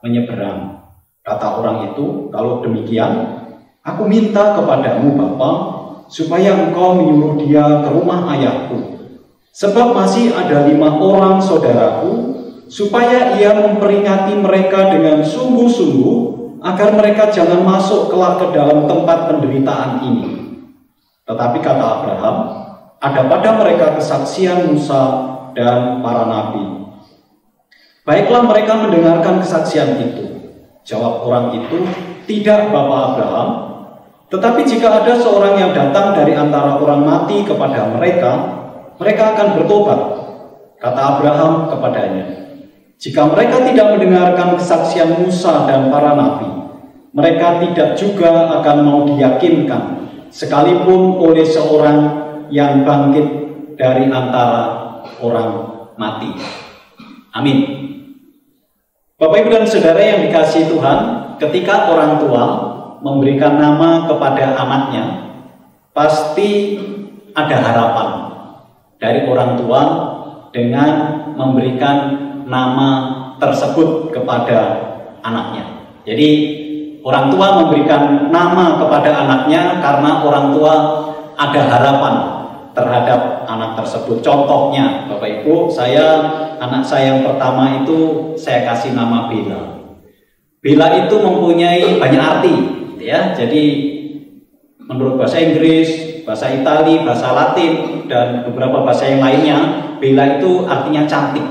menyeberang. 0.00 0.88
Kata 1.20 1.60
orang 1.60 1.92
itu, 1.92 2.32
kalau 2.32 2.64
demikian, 2.64 3.12
aku 3.84 4.08
minta 4.08 4.56
kepadamu 4.56 5.14
Bapa, 5.14 5.50
supaya 6.08 6.56
engkau 6.56 6.96
menyuruh 6.96 7.38
dia 7.44 7.84
ke 7.84 7.88
rumah 7.92 8.32
ayahku, 8.32 8.92
Sebab 9.52 9.92
masih 9.92 10.32
ada 10.32 10.64
lima 10.64 10.96
orang 10.96 11.36
saudaraku, 11.36 12.40
supaya 12.72 13.36
ia 13.36 13.52
memperingati 13.52 14.32
mereka 14.40 14.88
dengan 14.88 15.20
sungguh-sungguh, 15.20 16.18
agar 16.64 16.96
mereka 16.96 17.28
jangan 17.28 17.60
masuk 17.60 18.08
kelak 18.08 18.40
ke 18.40 18.46
dalam 18.56 18.88
tempat 18.88 19.28
penderitaan 19.28 20.08
ini. 20.08 20.41
Tetapi 21.32 21.58
kata 21.64 21.80
Abraham, 21.80 22.36
ada 23.00 23.24
pada 23.24 23.50
mereka 23.56 23.96
kesaksian 23.96 24.68
Musa 24.68 25.32
dan 25.56 26.04
para 26.04 26.28
nabi. 26.28 26.92
Baiklah 28.04 28.44
mereka 28.44 28.76
mendengarkan 28.84 29.40
kesaksian 29.40 29.96
itu. 29.96 30.52
Jawab 30.84 31.24
orang 31.24 31.56
itu, 31.56 31.88
tidak 32.28 32.68
Bapak 32.68 33.16
Abraham, 33.16 33.48
tetapi 34.28 34.60
jika 34.64 35.02
ada 35.02 35.12
seorang 35.16 35.56
yang 35.56 35.72
datang 35.72 36.12
dari 36.12 36.36
antara 36.36 36.76
orang 36.76 37.00
mati 37.00 37.44
kepada 37.44 37.92
mereka, 37.92 38.32
mereka 39.00 39.32
akan 39.32 39.48
bertobat. 39.56 40.00
Kata 40.82 41.00
Abraham 41.16 41.70
kepadanya, 41.70 42.26
jika 42.98 43.28
mereka 43.30 43.62
tidak 43.62 43.86
mendengarkan 43.94 44.58
kesaksian 44.58 45.22
Musa 45.22 45.64
dan 45.70 45.88
para 45.88 46.18
nabi, 46.18 46.50
mereka 47.14 47.62
tidak 47.62 47.94
juga 47.94 48.50
akan 48.58 48.76
mau 48.82 49.00
diyakinkan, 49.06 50.11
sekalipun 50.32 51.20
oleh 51.20 51.44
seorang 51.44 51.98
yang 52.48 52.82
bangkit 52.88 53.26
dari 53.76 54.08
antara 54.08 54.64
orang 55.20 55.50
mati. 56.00 56.32
Amin. 57.36 57.58
Bapak, 59.20 59.46
ibu, 59.46 59.54
dan 59.54 59.68
saudara 59.68 60.02
yang 60.02 60.26
dikasih 60.26 60.66
Tuhan, 60.66 60.98
ketika 61.38 61.92
orang 61.92 62.18
tua 62.18 62.44
memberikan 63.04 63.60
nama 63.60 64.10
kepada 64.10 64.58
anaknya, 64.58 65.04
pasti 65.94 66.80
ada 67.30 67.56
harapan 67.62 68.08
dari 68.98 69.22
orang 69.28 69.54
tua 69.60 69.82
dengan 70.50 70.92
memberikan 71.38 71.96
nama 72.50 72.88
tersebut 73.38 74.10
kepada 74.10 74.58
anaknya. 75.22 75.64
Jadi 76.02 76.30
orang 77.02 77.30
tua 77.30 77.46
memberikan 77.62 78.30
nama 78.30 78.78
kepada 78.78 79.10
anaknya 79.26 79.82
karena 79.82 80.10
orang 80.22 80.46
tua 80.54 80.74
ada 81.34 81.60
harapan 81.66 82.14
terhadap 82.72 83.44
anak 83.44 83.76
tersebut. 83.82 84.24
Contohnya, 84.24 85.04
Bapak 85.10 85.42
Ibu, 85.42 85.68
saya 85.68 86.24
anak 86.56 86.86
saya 86.86 87.16
yang 87.16 87.20
pertama 87.26 87.84
itu 87.84 88.32
saya 88.38 88.64
kasih 88.64 88.96
nama 88.96 89.28
Bella. 89.28 89.92
Bella 90.62 90.86
itu 91.04 91.14
mempunyai 91.18 91.98
banyak 91.98 92.22
arti, 92.22 92.54
ya. 93.02 93.34
Jadi 93.34 93.64
menurut 94.78 95.18
bahasa 95.18 95.42
Inggris 95.42 96.12
bahasa 96.22 96.54
Itali, 96.54 97.02
bahasa 97.02 97.34
Latin, 97.34 98.06
dan 98.06 98.46
beberapa 98.46 98.86
bahasa 98.86 99.10
yang 99.10 99.22
lainnya, 99.22 99.58
Bella 99.98 100.38
itu 100.38 100.66
artinya 100.66 101.06
cantik. 101.06 101.44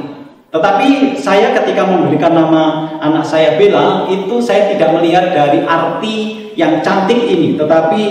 Tetapi 0.52 1.16
saya 1.16 1.56
ketika 1.56 1.88
memberikan 1.88 2.36
nama 2.36 2.92
anak 3.00 3.24
saya 3.24 3.56
Bella, 3.56 4.04
itu 4.12 4.36
saya 4.44 4.68
tidak 4.68 4.92
melihat 5.00 5.32
dari 5.32 5.64
arti 5.64 6.52
yang 6.60 6.84
cantik 6.84 7.24
ini, 7.24 7.56
tetapi 7.56 8.04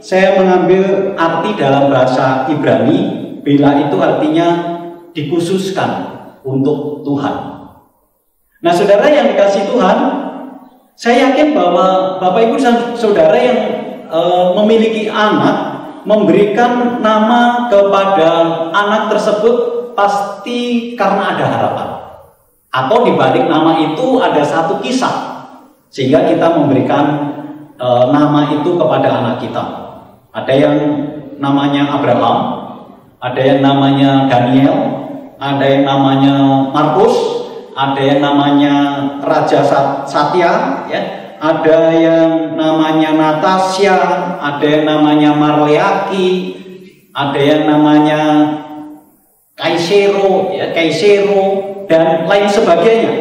saya 0.00 0.40
mengambil 0.40 1.12
arti 1.14 1.52
dalam 1.52 1.92
bahasa 1.92 2.48
Ibrani, 2.48 3.00
Bella 3.44 3.76
itu 3.76 3.96
artinya 4.00 4.48
dikhususkan 5.12 5.90
untuk 6.40 7.04
Tuhan. 7.04 7.36
Nah, 8.62 8.72
saudara 8.72 9.06
yang 9.12 9.28
dikasih 9.36 9.68
Tuhan, 9.68 9.98
saya 10.96 11.28
yakin 11.28 11.52
bahwa 11.52 12.16
Bapak 12.22 12.46
Ibu 12.46 12.56
saudara 12.94 13.34
yang 13.34 13.60
e, 14.06 14.20
memiliki 14.54 15.10
anak 15.10 15.82
memberikan 16.06 17.02
nama 17.02 17.66
kepada 17.66 18.30
anak 18.70 19.10
tersebut 19.10 19.81
pasti 19.92 20.92
karena 20.98 21.36
ada 21.36 21.44
harapan. 21.48 21.88
Atau 22.72 23.04
di 23.04 23.12
balik 23.16 23.46
nama 23.46 23.76
itu 23.76 24.16
ada 24.16 24.40
satu 24.40 24.80
kisah 24.80 25.32
sehingga 25.92 26.24
kita 26.24 26.56
memberikan 26.56 27.04
e, 27.76 27.88
nama 28.08 28.48
itu 28.48 28.80
kepada 28.80 29.20
anak 29.20 29.44
kita. 29.44 29.64
Ada 30.32 30.52
yang 30.56 30.76
namanya 31.36 32.00
Abraham, 32.00 32.38
ada 33.20 33.40
yang 33.44 33.60
namanya 33.60 34.24
Daniel, 34.24 34.76
ada 35.36 35.64
yang 35.68 35.84
namanya 35.84 36.34
Markus, 36.72 37.12
ada 37.76 38.00
yang 38.00 38.24
namanya 38.24 38.74
Raja 39.20 39.60
Satya, 40.08 40.52
ya, 40.88 41.02
ada 41.42 41.78
yang 41.92 42.56
namanya 42.56 43.12
Natasha, 43.12 43.98
ada 44.40 44.64
yang 44.64 44.88
namanya 44.88 45.36
Marleaki, 45.36 46.56
ada 47.12 47.36
yang 47.36 47.68
namanya 47.68 48.20
Kaisero, 49.62 50.50
ya 50.50 50.74
Kaisero 50.74 51.42
dan 51.86 52.26
lain 52.26 52.50
sebagainya. 52.50 53.12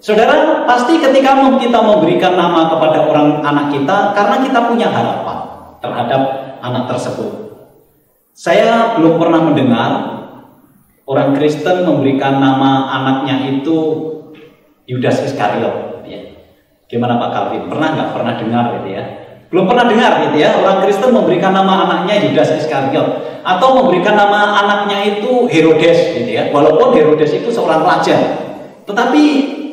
Saudara, 0.00 0.64
pasti 0.64 0.96
ketika 0.96 1.36
kita 1.60 1.78
memberikan 1.84 2.32
nama 2.32 2.72
kepada 2.72 3.04
orang 3.04 3.44
anak 3.44 3.68
kita 3.68 4.16
karena 4.16 4.36
kita 4.40 4.58
punya 4.64 4.88
harapan 4.88 5.38
terhadap 5.84 6.22
anak 6.64 6.88
tersebut. 6.88 7.52
Saya 8.32 8.96
belum 8.96 9.20
pernah 9.20 9.44
mendengar 9.44 9.90
orang 11.04 11.36
Kristen 11.36 11.84
memberikan 11.84 12.40
nama 12.40 12.88
anaknya 12.96 13.60
itu 13.60 13.76
Yudas 14.88 15.20
Iskariot 15.28 15.90
Gimana 16.90 17.22
Pak 17.22 17.30
Calvin? 17.30 17.70
Pernah 17.70 17.88
nggak 17.94 18.10
pernah 18.10 18.34
dengar 18.34 18.64
gitu 18.82 18.88
ya? 18.98 19.04
Belum 19.50 19.66
pernah 19.66 19.90
dengar 19.90 20.30
gitu 20.30 20.36
ya, 20.38 20.62
orang 20.62 20.86
Kristen 20.86 21.10
memberikan 21.10 21.50
nama 21.50 21.82
anaknya 21.82 22.22
Yudas 22.30 22.54
Iskariot 22.54 23.42
atau 23.42 23.68
memberikan 23.82 24.14
nama 24.14 24.62
anaknya 24.62 25.18
itu 25.18 25.50
Herodes 25.50 25.98
gitu 26.14 26.30
ya. 26.30 26.54
Walaupun 26.54 26.94
Herodes 26.94 27.34
itu 27.34 27.50
seorang 27.50 27.82
raja. 27.82 28.14
Tetapi 28.86 29.22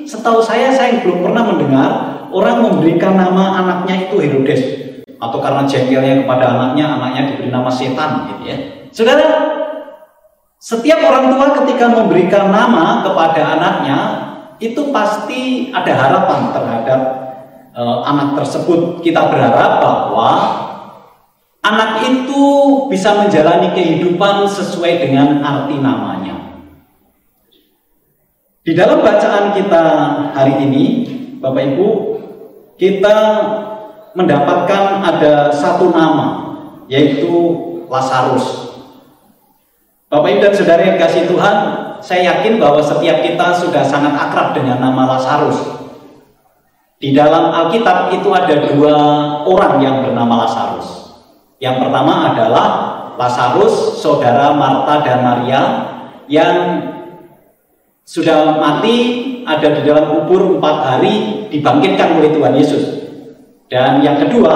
setahu 0.09 0.41
saya 0.41 0.73
saya 0.73 1.05
belum 1.05 1.21
pernah 1.21 1.45
mendengar 1.45 1.89
orang 2.33 2.57
memberikan 2.65 3.13
nama 3.13 3.61
anaknya 3.61 4.09
itu 4.09 4.17
Herodes 4.17 4.61
atau 5.17 5.37
karena 5.37 5.61
jengkelnya 5.69 6.25
kepada 6.25 6.45
anaknya, 6.57 6.85
anaknya 6.97 7.21
diberi 7.33 7.49
nama 7.53 7.69
setan 7.69 8.33
gitu 8.33 8.43
ya. 8.49 8.57
Saudara, 8.89 9.29
setiap 10.57 11.05
orang 11.05 11.37
tua 11.37 11.53
ketika 11.61 11.85
memberikan 11.85 12.49
nama 12.49 13.05
kepada 13.05 13.41
anaknya 13.61 13.97
itu 14.57 14.89
pasti 14.89 15.69
ada 15.69 15.93
harapan 15.93 16.49
terhadap 16.49 16.99
uh, 17.77 18.01
anak 18.03 18.41
tersebut. 18.41 19.05
Kita 19.05 19.29
berharap 19.29 19.79
bahwa 19.79 20.29
anak 21.61 22.01
itu 22.09 22.43
bisa 22.89 23.13
menjalani 23.21 23.71
kehidupan 23.77 24.49
sesuai 24.49 25.05
dengan 25.05 25.45
arti 25.45 25.77
namanya. 25.77 26.65
Di 28.65 28.75
dalam 28.75 28.99
bacaan 28.99 29.55
kita 29.55 29.83
hari 30.35 30.59
ini, 30.67 30.85
Bapak 31.39 31.63
Ibu, 31.71 31.89
kita 32.75 33.17
mendapatkan 34.11 34.83
ada 35.07 35.53
satu 35.55 35.93
nama, 35.93 36.59
yaitu 36.91 37.31
Lazarus. 37.87 38.75
Bapak 40.11 40.35
Ibu 40.35 40.39
dan 40.43 40.51
Saudara 40.51 40.83
yang 40.83 40.99
kasih 40.99 41.31
Tuhan, 41.31 41.57
saya 42.03 42.35
yakin 42.35 42.59
bahwa 42.59 42.83
setiap 42.83 43.23
kita 43.23 43.55
sudah 43.55 43.87
sangat 43.87 44.19
akrab 44.19 44.51
dengan 44.51 44.83
nama 44.83 45.15
Lazarus. 45.15 45.86
Di 46.97 47.13
dalam 47.13 47.53
Alkitab 47.53 48.09
itu 48.09 48.29
ada 48.33 48.73
dua 48.73 48.97
orang 49.45 49.77
yang 49.85 50.01
bernama 50.01 50.49
Lazarus. 50.49 51.13
Yang 51.61 51.85
pertama 51.85 52.33
adalah 52.33 52.67
Lazarus, 53.21 54.01
saudara 54.01 54.57
Marta 54.57 55.05
dan 55.05 55.21
Maria, 55.21 55.61
yang 56.25 56.57
sudah 58.01 58.57
mati 58.57 58.97
ada 59.45 59.77
di 59.77 59.81
dalam 59.85 60.09
kubur 60.09 60.57
empat 60.57 60.77
hari 60.81 61.45
dibangkitkan 61.53 62.17
oleh 62.17 62.33
Tuhan 62.33 62.53
Yesus. 62.57 62.85
Dan 63.69 64.01
yang 64.01 64.17
kedua 64.17 64.53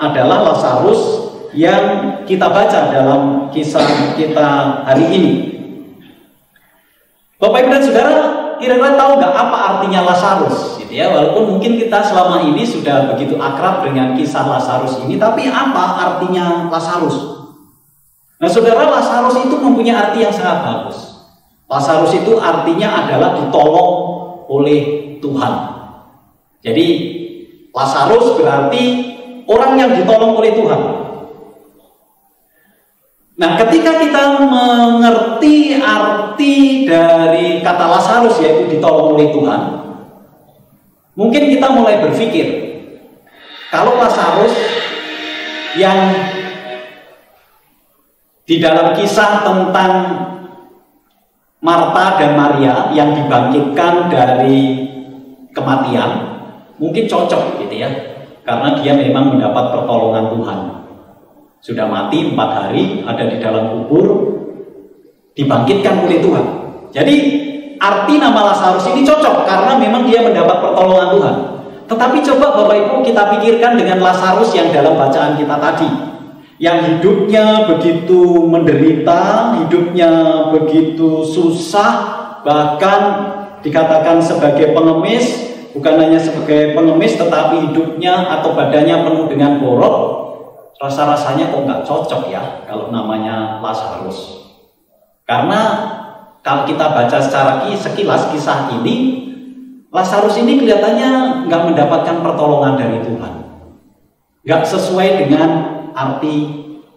adalah 0.00 0.48
Lazarus 0.48 1.28
yang 1.52 2.16
kita 2.24 2.48
baca 2.48 2.88
dalam 2.88 3.52
kisah 3.52 4.16
kita 4.16 4.80
hari 4.88 5.06
ini. 5.12 5.32
Bapak 7.36 7.68
Ibu 7.68 7.68
dan 7.68 7.82
Saudara, 7.84 8.41
kira-kira 8.62 8.94
tahu 8.94 9.18
nggak 9.18 9.34
apa 9.34 9.58
artinya 9.74 10.06
Lazarus? 10.06 10.78
Gitu 10.78 10.94
ya, 10.94 11.10
walaupun 11.10 11.58
mungkin 11.58 11.74
kita 11.74 11.98
selama 11.98 12.46
ini 12.46 12.62
sudah 12.62 13.10
begitu 13.10 13.34
akrab 13.42 13.82
dengan 13.82 14.14
kisah 14.14 14.46
Lazarus 14.46 15.02
ini, 15.02 15.18
tapi 15.18 15.50
apa 15.50 15.84
artinya 15.98 16.70
Lazarus? 16.70 17.42
Nah, 18.38 18.46
saudara 18.46 18.86
Lazarus 18.86 19.42
itu 19.42 19.58
mempunyai 19.58 19.94
arti 19.98 20.22
yang 20.22 20.30
sangat 20.30 20.62
bagus. 20.62 21.26
Lazarus 21.66 22.14
itu 22.14 22.38
artinya 22.38 23.02
adalah 23.02 23.42
ditolong 23.42 23.90
oleh 24.46 24.80
Tuhan. 25.18 25.52
Jadi 26.62 26.86
Lazarus 27.74 28.38
berarti 28.38 28.82
orang 29.50 29.72
yang 29.74 29.90
ditolong 29.98 30.38
oleh 30.38 30.54
Tuhan. 30.54 31.01
Nah, 33.32 33.56
ketika 33.56 33.96
kita 33.96 34.44
mengerti 34.44 35.80
arti 35.80 36.84
dari 36.84 37.64
kata 37.64 37.84
Lazarus 37.88 38.36
yaitu 38.44 38.76
ditolong 38.76 39.16
oleh 39.16 39.32
Tuhan, 39.32 39.62
mungkin 41.16 41.42
kita 41.48 41.66
mulai 41.72 42.04
berpikir 42.04 42.46
kalau 43.72 43.96
Lazarus 43.96 44.52
yang 45.80 46.12
di 48.44 48.60
dalam 48.60 48.92
kisah 48.92 49.40
tentang 49.40 49.92
Marta 51.62 52.20
dan 52.20 52.36
Maria 52.36 52.90
yang 52.92 53.16
dibangkitkan 53.16 54.12
dari 54.12 54.92
kematian 55.54 56.10
mungkin 56.76 57.06
cocok 57.06 57.62
gitu 57.64 57.74
ya 57.80 57.90
karena 58.42 58.74
dia 58.82 58.98
memang 58.98 59.38
mendapat 59.38 59.70
pertolongan 59.70 60.26
Tuhan 60.34 60.58
sudah 61.62 61.86
mati 61.86 62.26
empat 62.26 62.50
hari 62.58 63.06
ada 63.06 63.30
di 63.30 63.38
dalam 63.38 63.70
kubur 63.70 64.34
dibangkitkan 65.38 66.02
oleh 66.02 66.18
Tuhan. 66.18 66.46
Jadi 66.90 67.16
arti 67.78 68.18
nama 68.18 68.50
Lazarus 68.50 68.90
ini 68.90 69.06
cocok 69.06 69.46
karena 69.46 69.78
memang 69.78 70.02
dia 70.04 70.26
mendapat 70.26 70.58
pertolongan 70.58 71.08
Tuhan. 71.14 71.36
Tetapi 71.86 72.18
coba 72.26 72.46
Bapak 72.58 72.76
Ibu 72.82 72.96
kita 73.06 73.22
pikirkan 73.38 73.78
dengan 73.78 74.02
Lazarus 74.02 74.50
yang 74.58 74.74
dalam 74.74 74.98
bacaan 74.98 75.38
kita 75.38 75.56
tadi. 75.62 75.90
Yang 76.58 76.78
hidupnya 76.98 77.66
begitu 77.70 78.42
menderita, 78.46 79.54
hidupnya 79.62 80.10
begitu 80.54 81.26
susah, 81.26 81.92
bahkan 82.46 83.00
dikatakan 83.62 84.22
sebagai 84.22 84.70
pengemis, 84.70 85.52
bukan 85.74 85.94
hanya 85.98 86.22
sebagai 86.22 86.74
pengemis, 86.74 87.18
tetapi 87.18 87.70
hidupnya 87.70 88.38
atau 88.38 88.54
badannya 88.54 88.94
penuh 88.94 89.26
dengan 89.26 89.58
borok, 89.58 89.96
rasa-rasanya 90.80 91.52
kok 91.52 91.64
nggak 91.66 91.84
cocok 91.84 92.22
ya 92.32 92.64
kalau 92.64 92.88
namanya 92.88 93.58
Lazarus. 93.60 94.48
Karena 95.26 95.60
kalau 96.42 96.66
kita 96.66 96.90
baca 96.90 97.18
secara 97.22 97.66
sekilas 97.70 98.30
kisah 98.34 98.72
ini, 98.80 99.24
Lazarus 99.92 100.40
ini 100.40 100.58
kelihatannya 100.58 101.44
nggak 101.46 101.62
mendapatkan 101.68 102.16
pertolongan 102.24 102.74
dari 102.80 102.98
Tuhan, 103.04 103.34
nggak 104.42 104.62
sesuai 104.66 105.08
dengan 105.22 105.50
arti 105.92 106.36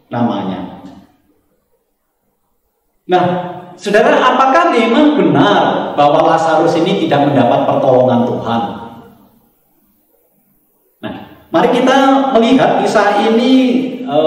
namanya. 0.10 0.82
Nah, 3.06 3.24
saudara, 3.78 4.18
apakah 4.18 4.74
memang 4.74 5.14
benar 5.14 5.94
bahwa 5.94 6.26
Lazarus 6.26 6.74
ini 6.82 7.06
tidak 7.06 7.30
mendapat 7.30 7.70
pertolongan 7.70 8.26
Tuhan? 8.26 8.85
Mari 11.56 11.72
kita 11.72 11.98
melihat 12.36 12.84
kisah 12.84 13.16
ini 13.32 13.54
e, 14.04 14.18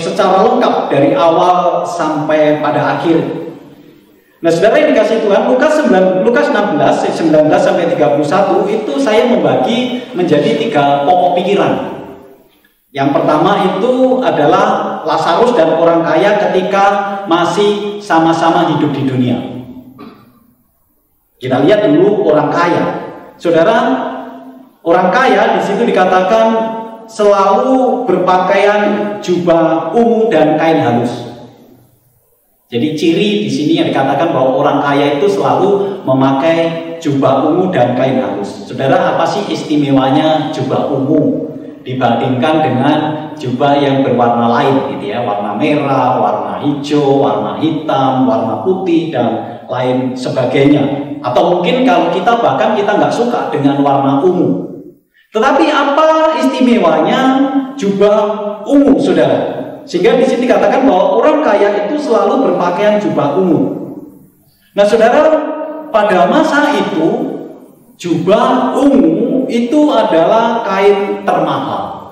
secara 0.00 0.40
lengkap 0.40 0.88
dari 0.88 1.12
awal 1.12 1.84
sampai 1.84 2.64
pada 2.64 2.96
akhir. 2.96 3.20
Nah, 4.40 4.48
saudara 4.48 4.80
yang 4.80 4.96
dikasih 4.96 5.20
Tuhan, 5.20 5.52
Lukas 5.52 5.84
9, 5.84 6.24
Lukas 6.24 6.48
16, 6.48 7.28
19 7.28 7.52
sampai 7.60 7.92
31 7.92 8.24
itu 8.72 8.92
saya 8.96 9.28
membagi 9.28 10.08
menjadi 10.16 10.56
tiga 10.56 11.04
pokok 11.04 11.44
pikiran. 11.44 11.72
Yang 12.88 13.20
pertama 13.20 13.76
itu 13.76 14.24
adalah 14.24 14.64
Lazarus 15.04 15.52
dan 15.52 15.76
orang 15.76 16.00
kaya 16.00 16.40
ketika 16.40 16.84
masih 17.28 18.00
sama-sama 18.00 18.72
hidup 18.72 18.96
di 18.96 19.04
dunia. 19.04 19.36
Kita 21.36 21.60
lihat 21.68 21.84
dulu 21.84 22.32
orang 22.32 22.48
kaya. 22.48 22.84
Saudara, 23.36 23.76
orang 24.82 25.08
kaya 25.10 25.58
di 25.58 25.60
situ 25.62 25.82
dikatakan 25.86 26.46
selalu 27.06 28.06
berpakaian 28.06 28.80
jubah 29.22 29.90
ungu 29.94 30.30
dan 30.30 30.58
kain 30.58 30.82
halus. 30.82 31.30
Jadi 32.72 32.96
ciri 32.96 33.44
di 33.44 33.50
sini 33.52 33.84
yang 33.84 33.92
dikatakan 33.92 34.32
bahwa 34.32 34.56
orang 34.64 34.78
kaya 34.80 35.20
itu 35.20 35.28
selalu 35.28 36.00
memakai 36.08 36.96
jubah 37.04 37.44
ungu 37.44 37.68
dan 37.68 37.92
kain 37.92 38.16
halus. 38.16 38.64
Saudara, 38.64 39.12
apa 39.12 39.28
sih 39.28 39.44
istimewanya 39.52 40.48
jubah 40.54 40.88
ungu? 40.88 41.52
dibandingkan 41.82 42.62
dengan 42.62 42.98
jubah 43.34 43.74
yang 43.78 44.06
berwarna 44.06 44.46
lain 44.50 44.74
gitu 44.96 45.10
ya, 45.10 45.26
warna 45.26 45.58
merah, 45.58 46.18
warna 46.18 46.52
hijau, 46.62 47.18
warna 47.18 47.58
hitam, 47.58 48.26
warna 48.26 48.62
putih 48.62 49.10
dan 49.10 49.60
lain 49.66 50.14
sebagainya. 50.14 51.18
Atau 51.22 51.58
mungkin 51.58 51.82
kalau 51.86 52.10
kita 52.14 52.38
bahkan 52.38 52.78
kita 52.78 52.98
nggak 52.98 53.14
suka 53.14 53.50
dengan 53.50 53.82
warna 53.82 54.22
ungu. 54.22 54.71
Tetapi 55.32 55.64
apa 55.72 56.36
istimewanya 56.44 57.20
jubah 57.80 58.20
ungu, 58.68 59.00
saudara? 59.00 59.64
Sehingga 59.88 60.20
di 60.20 60.28
sini 60.28 60.44
dikatakan 60.44 60.84
bahwa 60.84 61.18
orang 61.18 61.40
kaya 61.40 61.88
itu 61.88 61.96
selalu 61.96 62.52
berpakaian 62.52 63.00
jubah 63.00 63.40
ungu. 63.40 63.60
Nah, 64.76 64.84
saudara, 64.84 65.24
pada 65.88 66.28
masa 66.28 66.76
itu 66.76 67.08
jubah 67.96 68.76
ungu 68.76 69.48
itu 69.48 69.80
adalah 69.88 70.68
kain 70.68 71.24
termahal. 71.24 72.02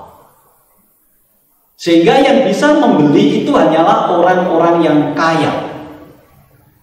Sehingga 1.77 2.21
yang 2.21 2.49
bisa 2.49 2.77
membeli 2.77 3.45
itu 3.45 3.53
hanyalah 3.53 4.13
orang-orang 4.13 4.77
yang 4.85 4.99
kaya. 5.17 5.69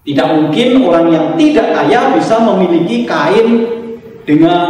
Tidak 0.06 0.28
mungkin 0.38 0.86
orang 0.86 1.06
yang 1.10 1.26
tidak 1.38 1.74
kaya 1.74 2.14
bisa 2.14 2.42
memiliki 2.42 3.06
kain 3.06 3.68
dengan 4.26 4.68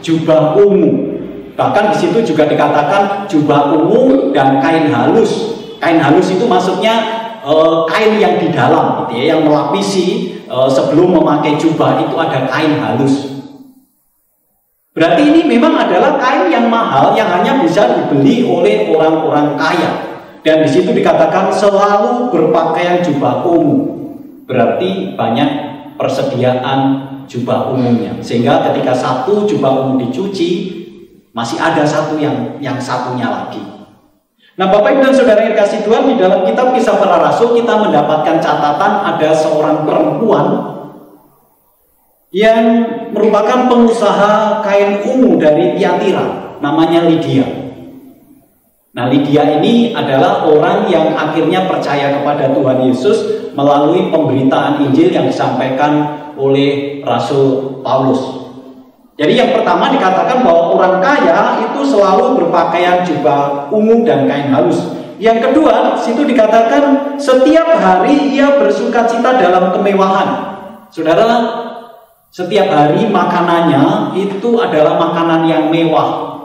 jubah 0.00 0.58
ungu. 0.58 1.18
Bahkan 1.58 1.90
di 1.90 1.96
situ 1.98 2.34
juga 2.34 2.46
dikatakan 2.46 3.26
jubah 3.26 3.74
ungu 3.74 4.30
dan 4.30 4.62
kain 4.62 4.90
halus. 4.94 5.58
Kain 5.82 5.98
halus 5.98 6.30
itu 6.30 6.46
maksudnya 6.46 7.02
e, 7.42 7.54
kain 7.90 8.18
yang 8.18 8.38
di 8.38 8.54
dalam, 8.54 9.02
gitu 9.06 9.18
ya, 9.18 9.34
yang 9.34 9.42
melapisi 9.46 10.38
e, 10.46 10.56
sebelum 10.70 11.18
memakai 11.18 11.58
jubah 11.58 11.98
itu 11.98 12.14
ada 12.14 12.46
kain 12.46 12.78
halus. 12.78 13.42
Berarti 14.94 15.30
ini 15.30 15.46
memang 15.46 15.78
adalah 15.78 16.18
kain 16.18 16.50
yang 16.50 16.66
mahal 16.66 17.14
yang 17.14 17.30
hanya 17.30 17.62
bisa 17.62 17.86
dibeli 17.86 18.42
oleh 18.42 18.90
orang-orang 18.90 19.54
kaya. 19.54 19.90
Dan 20.42 20.66
di 20.66 20.70
situ 20.70 20.90
dikatakan 20.90 21.50
selalu 21.50 22.30
berpakaian 22.34 23.02
jubah 23.02 23.46
ungu. 23.46 23.98
Berarti 24.46 25.14
banyak 25.14 25.50
persediaan 25.98 26.80
jubah 27.28 27.70
umumnya. 27.70 28.16
Sehingga 28.24 28.64
ketika 28.72 28.96
satu 28.96 29.44
jubah 29.44 29.84
umum 29.84 30.00
dicuci, 30.08 30.74
masih 31.36 31.60
ada 31.60 31.84
satu 31.84 32.18
yang 32.18 32.58
yang 32.58 32.80
satunya 32.80 33.28
lagi. 33.28 33.62
Nah, 34.58 34.66
Bapak 34.66 34.98
Ibu 34.98 35.06
dan 35.06 35.14
Saudara 35.14 35.46
yang 35.46 35.54
kasih 35.54 35.86
Tuhan 35.86 36.10
di 36.10 36.18
dalam 36.18 36.42
kitab 36.42 36.74
Kisah 36.74 36.98
Para 36.98 37.22
Rasul 37.22 37.54
kita 37.54 37.78
mendapatkan 37.78 38.42
catatan 38.42 38.92
ada 39.06 39.30
seorang 39.30 39.86
perempuan 39.86 40.46
yang 42.34 42.82
merupakan 43.14 43.70
pengusaha 43.70 44.60
kain 44.66 45.06
ungu 45.06 45.38
dari 45.38 45.78
Tiatira, 45.78 46.58
namanya 46.58 47.06
Lydia. 47.06 47.46
Nah, 48.98 49.06
Lydia 49.06 49.62
ini 49.62 49.94
adalah 49.94 50.42
orang 50.42 50.90
yang 50.90 51.14
akhirnya 51.14 51.70
percaya 51.70 52.18
kepada 52.18 52.50
Tuhan 52.50 52.82
Yesus 52.90 53.18
melalui 53.54 54.10
pemberitaan 54.10 54.82
Injil 54.82 55.14
yang 55.14 55.30
disampaikan 55.30 56.18
oleh 56.38 57.02
Rasul 57.02 57.82
Paulus. 57.82 58.38
Jadi 59.18 59.34
yang 59.34 59.50
pertama 59.50 59.90
dikatakan 59.90 60.46
bahwa 60.46 60.78
orang 60.78 61.02
kaya 61.02 61.58
itu 61.66 61.82
selalu 61.82 62.38
berpakaian 62.38 63.02
jubah 63.02 63.66
ungu 63.66 64.06
dan 64.06 64.30
kain 64.30 64.54
halus. 64.54 64.94
Yang 65.18 65.50
kedua, 65.50 65.98
situ 65.98 66.22
dikatakan 66.22 67.18
setiap 67.18 67.66
hari 67.74 68.38
ia 68.38 68.54
bersuka 68.54 69.02
cita 69.10 69.34
dalam 69.34 69.74
kemewahan. 69.74 70.54
Saudara, 70.94 71.26
setiap 72.30 72.70
hari 72.70 73.10
makanannya 73.10 74.14
itu 74.14 74.50
adalah 74.62 74.94
makanan 74.94 75.50
yang 75.50 75.66
mewah. 75.66 76.38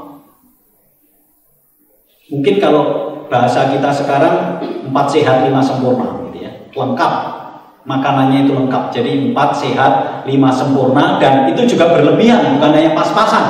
Mungkin 2.34 2.58
kalau 2.58 2.84
bahasa 3.30 3.70
kita 3.70 3.94
sekarang 3.94 4.58
empat 4.90 5.06
sehat 5.14 5.46
lima 5.46 5.62
sempurna, 5.62 6.26
gitu 6.26 6.42
ya, 6.42 6.52
lengkap 6.74 7.43
makanannya 7.84 8.48
itu 8.48 8.52
lengkap. 8.56 8.84
Jadi 8.92 9.32
empat 9.32 9.50
sehat, 9.56 9.94
lima 10.28 10.50
sempurna, 10.52 11.20
dan 11.20 11.48
itu 11.52 11.76
juga 11.76 11.92
berlebihan, 11.92 12.58
bukan 12.58 12.72
hanya 12.76 12.92
pas-pasan. 12.96 13.46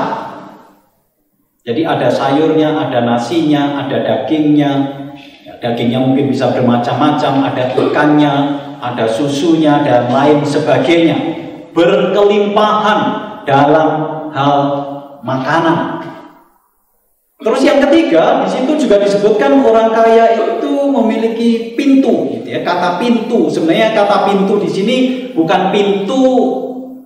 Jadi 1.64 1.88
ada 1.88 2.12
sayurnya, 2.12 2.76
ada 2.76 3.08
nasinya, 3.08 3.86
ada 3.88 4.04
dagingnya. 4.04 4.72
Ya, 5.48 5.54
dagingnya 5.64 6.04
mungkin 6.04 6.28
bisa 6.28 6.52
bermacam-macam, 6.52 7.34
ada 7.48 7.72
ikannya, 7.72 8.34
ada 8.84 9.06
susunya, 9.08 9.80
dan 9.80 10.12
lain 10.12 10.44
sebagainya. 10.44 11.16
Berkelimpahan 11.72 13.00
dalam 13.48 13.90
hal 14.36 14.56
makanan. 15.24 16.04
Terus 17.44 17.62
yang 17.64 17.80
ketiga, 17.88 18.44
di 18.44 18.50
situ 18.52 18.88
juga 18.88 19.04
disebutkan 19.04 19.64
orang 19.64 19.92
kaya 19.92 20.33
memiliki 20.94 21.74
pintu, 21.74 22.30
gitu 22.38 22.48
ya. 22.54 22.62
Kata 22.62 23.02
pintu, 23.02 23.50
sebenarnya 23.50 23.98
kata 23.98 24.30
pintu 24.30 24.62
di 24.62 24.70
sini 24.70 24.96
bukan 25.34 25.74
pintu 25.74 26.22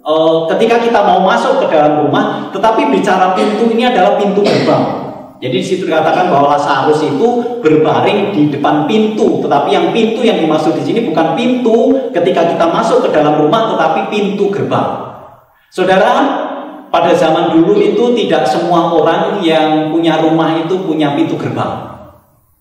uh, 0.03 0.43
ketika 0.51 0.83
kita 0.83 0.99
mau 1.07 1.23
masuk 1.23 1.63
ke 1.63 1.71
dalam 1.71 2.03
rumah, 2.03 2.51
tetapi 2.51 2.91
bicara 2.91 3.31
pintu 3.31 3.71
ini 3.71 3.87
adalah 3.87 4.19
pintu 4.19 4.43
gerbang. 4.43 5.07
Jadi 5.37 5.53
di 5.53 5.65
situ 5.65 5.85
dikatakan 5.85 6.33
bahwa 6.33 6.57
Lazarus 6.57 6.97
itu 7.05 7.61
berbaring 7.61 8.33
di 8.33 8.49
depan 8.49 8.89
pintu, 8.89 9.37
tetapi 9.45 9.69
yang 9.69 9.93
pintu 9.93 10.25
yang 10.25 10.41
dimaksud 10.41 10.73
di 10.73 10.81
sini 10.81 11.05
bukan 11.05 11.37
pintu 11.37 12.09
ketika 12.09 12.41
kita 12.49 12.65
masuk 12.65 13.05
ke 13.05 13.09
dalam 13.13 13.37
rumah, 13.37 13.69
tetapi 13.77 14.09
pintu 14.09 14.49
gerbang. 14.49 15.07
Saudara, 15.69 16.13
pada 16.89 17.13
zaman 17.13 17.53
dulu 17.53 17.77
itu 17.77 18.17
tidak 18.17 18.49
semua 18.49 18.89
orang 18.89 19.43
yang 19.45 19.93
punya 19.93 20.17
rumah 20.23 20.57
itu 20.57 20.73
punya 20.81 21.13
pintu 21.13 21.37
gerbang. 21.37 21.96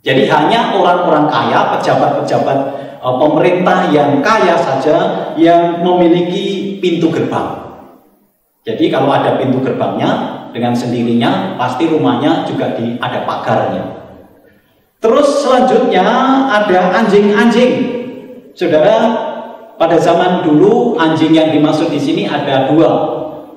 Jadi 0.07 0.31
hanya 0.31 0.71
orang-orang 0.79 1.27
kaya, 1.27 1.75
pejabat-pejabat 1.75 2.59
e, 3.03 3.09
pemerintah 3.11 3.91
yang 3.91 4.23
kaya 4.23 4.55
saja 4.55 4.97
yang 5.35 5.83
memiliki 5.83 6.79
pintu 6.79 7.11
gerbang. 7.11 7.67
Jadi 8.63 8.87
kalau 8.87 9.11
ada 9.11 9.35
pintu 9.35 9.59
gerbangnya 9.67 10.47
dengan 10.55 10.79
sendirinya 10.79 11.59
pasti 11.59 11.91
rumahnya 11.91 12.47
juga 12.47 12.79
di 12.79 12.95
ada 13.03 13.27
pagarnya. 13.27 13.83
Terus 15.03 15.43
selanjutnya 15.43 16.07
ada 16.55 17.03
anjing-anjing. 17.03 17.73
Saudara, 18.55 18.99
pada 19.75 19.99
zaman 19.99 20.47
dulu 20.47 20.95
anjing 20.97 21.35
yang 21.35 21.51
dimaksud 21.51 21.91
di 21.91 21.99
sini 21.99 22.31
ada 22.31 22.71
dua, 22.71 22.91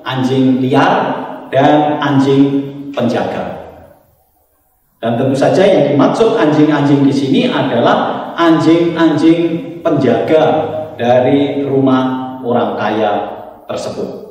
anjing 0.02 0.58
liar 0.58 1.14
dan 1.54 2.02
anjing 2.02 2.70
penjaga. 2.90 3.59
Dan 5.00 5.16
tentu 5.16 5.32
saja 5.32 5.64
yang 5.64 5.96
dimaksud 5.96 6.36
anjing-anjing 6.36 7.00
di 7.00 7.12
sini 7.12 7.40
adalah 7.48 8.30
anjing-anjing 8.36 9.40
penjaga 9.80 10.44
dari 11.00 11.64
rumah 11.64 12.36
orang 12.44 12.76
kaya 12.76 13.12
tersebut. 13.64 14.28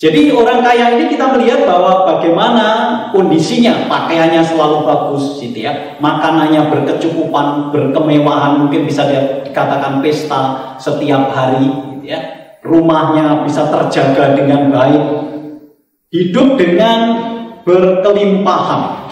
Jadi 0.00 0.32
orang 0.32 0.64
kaya 0.64 0.96
ini 0.96 1.12
kita 1.12 1.32
melihat 1.32 1.64
bahwa 1.68 2.08
bagaimana 2.08 2.66
kondisinya, 3.12 3.88
pakaiannya 3.88 4.40
selalu 4.40 4.84
bagus, 4.84 5.40
gitu 5.40 5.64
ya, 5.64 5.96
makanannya 6.00 6.72
berkecukupan, 6.72 7.68
berkemewahan, 7.68 8.64
mungkin 8.64 8.88
bisa 8.88 9.04
dikatakan 9.44 10.00
pesta 10.00 10.76
setiap 10.80 11.32
hari, 11.36 11.68
gitu 11.68 12.16
ya 12.16 12.40
rumahnya 12.60 13.44
bisa 13.44 13.68
terjaga 13.72 14.36
dengan 14.36 14.68
baik, 14.68 15.04
hidup 16.12 16.60
dengan 16.60 16.98
berkelimpahan. 17.64 19.08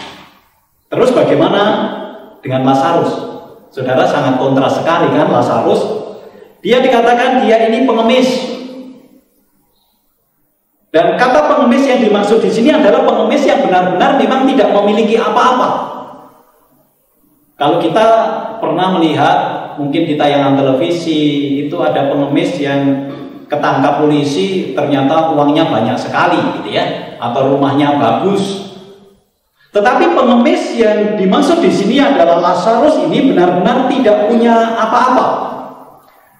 Terus 0.89 1.13
bagaimana 1.13 1.63
dengan 2.41 2.65
Lazarus? 2.65 3.13
Saudara 3.69 4.09
sangat 4.09 4.41
kontras 4.41 4.81
sekali 4.81 5.13
kan 5.13 5.29
Lazarus. 5.29 5.81
Dia 6.65 6.81
dikatakan 6.81 7.45
dia 7.45 7.69
ini 7.69 7.85
pengemis. 7.85 8.57
Dan 10.89 11.13
kata 11.21 11.45
pengemis 11.45 11.85
yang 11.85 12.01
dimaksud 12.01 12.41
di 12.41 12.49
sini 12.49 12.73
adalah 12.73 13.05
pengemis 13.05 13.45
yang 13.45 13.61
benar-benar 13.61 14.17
memang 14.17 14.49
tidak 14.49 14.73
memiliki 14.73 15.21
apa-apa. 15.21 15.69
Kalau 17.53 17.77
kita 17.77 18.07
pernah 18.57 18.97
melihat 18.97 19.37
mungkin 19.77 20.09
di 20.09 20.17
tayangan 20.17 20.57
televisi 20.57 21.19
itu 21.67 21.77
ada 21.77 22.09
pengemis 22.09 22.57
yang 22.57 23.13
ketangkap 23.45 24.01
polisi 24.01 24.73
ternyata 24.73 25.33
uangnya 25.33 25.69
banyak 25.69 25.97
sekali 25.97 26.37
gitu 26.61 26.69
ya 26.73 27.17
atau 27.17 27.53
rumahnya 27.53 27.97
bagus 27.97 28.68
tetapi 29.69 30.17
pengemis 30.17 30.73
yang 30.81 31.13
dimaksud 31.13 31.61
di 31.61 31.69
sini 31.69 32.01
adalah 32.01 32.41
Lazarus 32.41 33.05
ini 33.05 33.29
benar-benar 33.29 33.85
tidak 33.85 34.25
punya 34.25 34.73
apa-apa. 34.73 35.27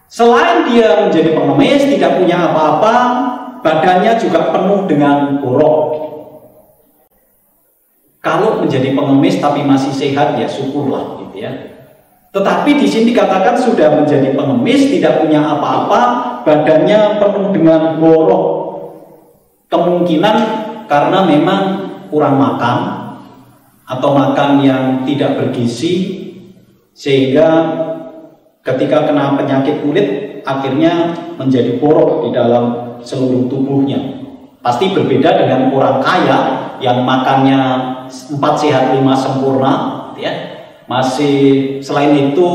Selain 0.09 0.65
dia 0.65 1.05
menjadi 1.05 1.37
pengemis, 1.37 1.85
tidak 1.85 2.17
punya 2.17 2.49
apa-apa, 2.49 2.93
badannya 3.61 4.17
juga 4.17 4.49
penuh 4.49 4.89
dengan 4.89 5.37
borok. 5.37 5.81
Kalau 8.17 8.65
menjadi 8.65 8.97
pengemis 8.97 9.37
tapi 9.37 9.61
masih 9.61 9.93
sehat 9.93 10.33
ya 10.41 10.49
syukurlah 10.49 11.21
gitu 11.21 11.45
ya. 11.45 11.53
Tetapi 12.33 12.81
di 12.81 12.89
sini 12.89 13.13
dikatakan 13.13 13.53
sudah 13.61 13.93
menjadi 14.01 14.33
pengemis, 14.33 14.89
tidak 14.89 15.21
punya 15.21 15.45
apa-apa, 15.45 16.01
badannya 16.49 17.21
penuh 17.21 17.53
dengan 17.53 18.01
borok. 18.01 18.45
Kemungkinan 19.69 20.37
karena 20.89 21.19
memang 21.29 21.61
kurang 22.09 22.41
makan 22.41 22.98
atau 23.89 24.13
makan 24.13 24.61
yang 24.61 24.83
tidak 25.01 25.41
bergizi 25.41 26.21
sehingga 26.93 27.47
ketika 28.61 29.09
kena 29.09 29.33
penyakit 29.33 29.81
kulit 29.81 30.07
akhirnya 30.45 31.17
menjadi 31.41 31.81
borok 31.81 32.27
di 32.27 32.29
dalam 32.29 32.95
seluruh 33.01 33.49
tubuhnya. 33.49 34.21
Pasti 34.59 34.91
berbeda 34.91 35.39
dengan 35.39 35.71
orang 35.71 36.03
kaya 36.03 36.39
yang 36.83 37.01
makannya 37.07 37.59
empat 38.11 38.53
sehat 38.59 38.91
lima 38.99 39.15
sempurna, 39.15 39.73
ya 40.19 40.31
masih 40.89 41.77
selain 41.79 42.33
itu 42.33 42.49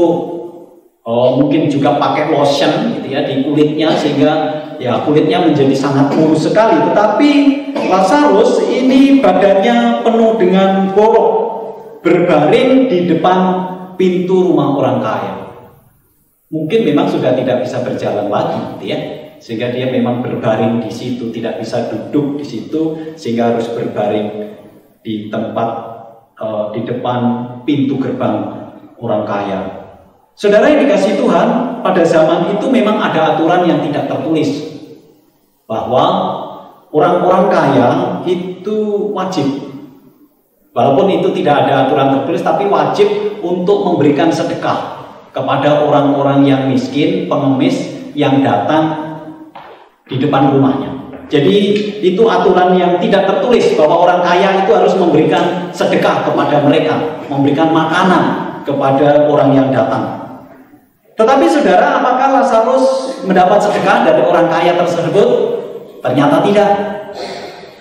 oh, 1.06 1.28
mungkin 1.38 1.70
juga 1.70 1.96
pakai 1.96 2.34
lotion 2.34 2.98
gitu 2.98 3.14
ya 3.14 3.22
di 3.24 3.46
kulitnya 3.46 3.94
sehingga 3.94 4.32
ya 4.82 5.06
kulitnya 5.06 5.46
menjadi 5.46 5.72
sangat 5.72 6.10
mulus 6.18 6.50
sekali 6.50 6.82
tetapi 6.90 7.30
Lazarus 7.86 8.58
ini 8.84 9.24
badannya 9.24 10.04
penuh 10.04 10.32
dengan 10.36 10.92
borok 10.92 11.30
berbaring 12.04 12.86
di 12.92 13.08
depan 13.08 13.38
pintu 13.96 14.52
rumah 14.52 14.76
orang 14.76 14.98
kaya 15.00 15.34
mungkin 16.52 16.80
memang 16.84 17.08
sudah 17.08 17.32
tidak 17.32 17.64
bisa 17.64 17.80
berjalan 17.80 18.28
lagi 18.28 18.60
gitu 18.76 18.84
ya 18.92 18.98
sehingga 19.40 19.72
dia 19.72 19.90
memang 19.92 20.24
berbaring 20.24 20.80
di 20.80 20.92
situ 20.92 21.28
tidak 21.34 21.60
bisa 21.60 21.90
duduk 21.90 22.40
di 22.40 22.44
situ 22.46 23.12
sehingga 23.18 23.52
harus 23.52 23.68
berbaring 23.72 24.56
di 25.04 25.28
tempat 25.28 25.68
uh, 26.40 26.72
di 26.72 26.80
depan 26.86 27.20
pintu 27.68 28.00
gerbang 28.00 28.40
orang 28.96 29.22
kaya. 29.28 29.60
Saudara 30.34 30.66
yang 30.66 30.88
dikasih 30.88 31.20
Tuhan, 31.20 31.78
pada 31.84 32.02
zaman 32.02 32.56
itu 32.56 32.66
memang 32.66 32.98
ada 32.98 33.36
aturan 33.36 33.68
yang 33.68 33.84
tidak 33.86 34.10
tertulis 34.10 34.50
bahwa 35.68 36.04
orang-orang 36.94 37.50
kaya 37.50 37.88
itu 38.22 39.10
wajib 39.10 39.74
Walaupun 40.74 41.06
itu 41.06 41.30
tidak 41.38 41.64
ada 41.64 41.86
aturan 41.86 42.18
tertulis, 42.18 42.42
tapi 42.42 42.66
wajib 42.66 43.06
untuk 43.46 43.86
memberikan 43.86 44.26
sedekah 44.26 45.06
kepada 45.30 45.86
orang-orang 45.86 46.42
yang 46.42 46.66
miskin, 46.66 47.30
pengemis 47.30 47.94
yang 48.18 48.42
datang 48.42 48.90
di 50.10 50.18
depan 50.18 50.50
rumahnya. 50.50 50.90
Jadi 51.30 51.56
itu 52.02 52.26
aturan 52.26 52.74
yang 52.74 52.98
tidak 52.98 53.22
tertulis 53.22 53.78
bahwa 53.78 54.02
orang 54.02 54.20
kaya 54.26 54.66
itu 54.66 54.70
harus 54.74 54.98
memberikan 54.98 55.70
sedekah 55.70 56.26
kepada 56.26 56.66
mereka, 56.66 57.22
memberikan 57.30 57.70
makanan 57.70 58.22
kepada 58.66 59.30
orang 59.30 59.54
yang 59.54 59.70
datang. 59.70 60.26
Tetapi 61.14 61.46
saudara, 61.46 62.02
apakah 62.02 62.42
Lazarus 62.42 63.14
mendapat 63.22 63.62
sedekah 63.62 64.02
dari 64.02 64.26
orang 64.26 64.50
kaya 64.50 64.74
tersebut? 64.74 65.53
Ternyata 66.04 66.44
tidak. 66.44 66.70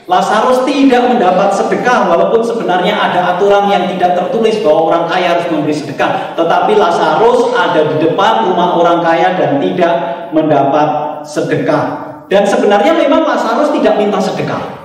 Lazarus 0.04 0.68
tidak 0.68 1.16
mendapat 1.16 1.56
sedekah 1.56 2.12
walaupun 2.12 2.44
sebenarnya 2.44 2.92
ada 2.92 3.36
aturan 3.36 3.72
yang 3.72 3.88
tidak 3.88 4.20
tertulis 4.20 4.60
bahwa 4.60 4.92
orang 4.92 5.04
kaya 5.08 5.28
harus 5.36 5.48
memberi 5.48 5.72
sedekah. 5.72 6.36
Tetapi 6.36 6.76
Lazarus 6.76 7.56
ada 7.56 7.88
di 7.88 8.04
depan 8.04 8.52
rumah 8.52 8.76
orang 8.76 9.00
kaya 9.00 9.40
dan 9.40 9.64
tidak 9.64 9.96
mendapat 10.36 10.88
sedekah. 11.24 11.84
Dan 12.28 12.44
sebenarnya 12.44 12.92
memang 13.00 13.24
Lazarus 13.24 13.72
tidak 13.72 13.96
minta 13.96 14.20
sedekah. 14.20 14.84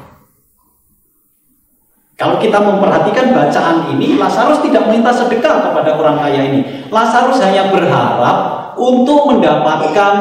Kalau 2.19 2.39
kita 2.39 2.59
memperhatikan 2.59 3.31
bacaan 3.31 3.95
ini, 3.95 4.19
Lazarus 4.19 4.63
tidak 4.63 4.91
minta 4.91 5.11
sedekah 5.11 5.71
kepada 5.71 5.99
orang 5.99 6.19
kaya 6.19 6.47
ini. 6.47 6.91
Lazarus 6.91 7.43
hanya 7.43 7.71
berharap 7.71 8.75
untuk 8.79 9.35
mendapatkan 9.35 10.15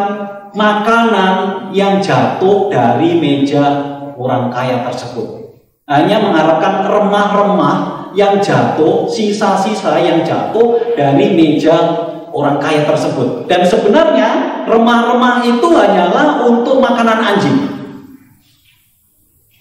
makanan 0.58 1.70
yang 1.70 2.02
jatuh 2.02 2.74
dari 2.74 3.22
meja 3.22 3.64
orang 4.18 4.50
kaya 4.50 4.82
tersebut. 4.90 5.54
Hanya 5.86 6.20
mengharapkan 6.20 6.90
remah-remah 6.90 8.10
yang 8.18 8.42
jatuh, 8.42 9.06
sisa-sisa 9.06 10.02
yang 10.02 10.26
jatuh 10.26 10.98
dari 10.98 11.38
meja 11.38 11.78
orang 12.34 12.58
kaya 12.58 12.84
tersebut. 12.90 13.46
Dan 13.46 13.62
sebenarnya 13.64 14.66
remah-remah 14.66 15.46
itu 15.46 15.68
hanyalah 15.70 16.44
untuk 16.44 16.82
makanan 16.82 17.20
anjing. 17.22 17.58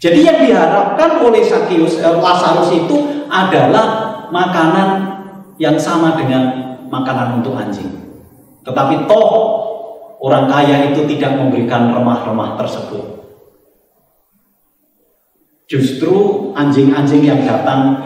Jadi 0.01 0.25
yang 0.25 0.39
diharapkan 0.41 1.21
oleh 1.21 1.45
Sakius 1.45 2.01
eh, 2.01 2.17
Lazarus 2.17 2.73
itu 2.73 2.97
adalah 3.29 4.17
makanan 4.33 4.89
yang 5.57 5.77
sama 5.77 6.17
dengan 6.17 6.77
makanan 6.89 7.41
untuk 7.41 7.57
anjing. 7.57 7.91
Tetapi 8.67 9.07
toh 9.07 9.66
orang 10.21 10.49
kaya 10.49 10.93
itu 10.93 11.05
tidak 11.17 11.37
memberikan 11.37 11.93
remah-remah 11.93 12.57
tersebut. 12.57 13.05
Justru 15.67 16.15
anjing-anjing 16.55 17.27
yang 17.27 17.43
datang 17.43 17.99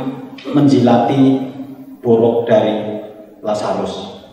menjilati 0.49 1.53
borok 2.01 2.49
dari 2.49 3.05
Lazarus. 3.45 4.25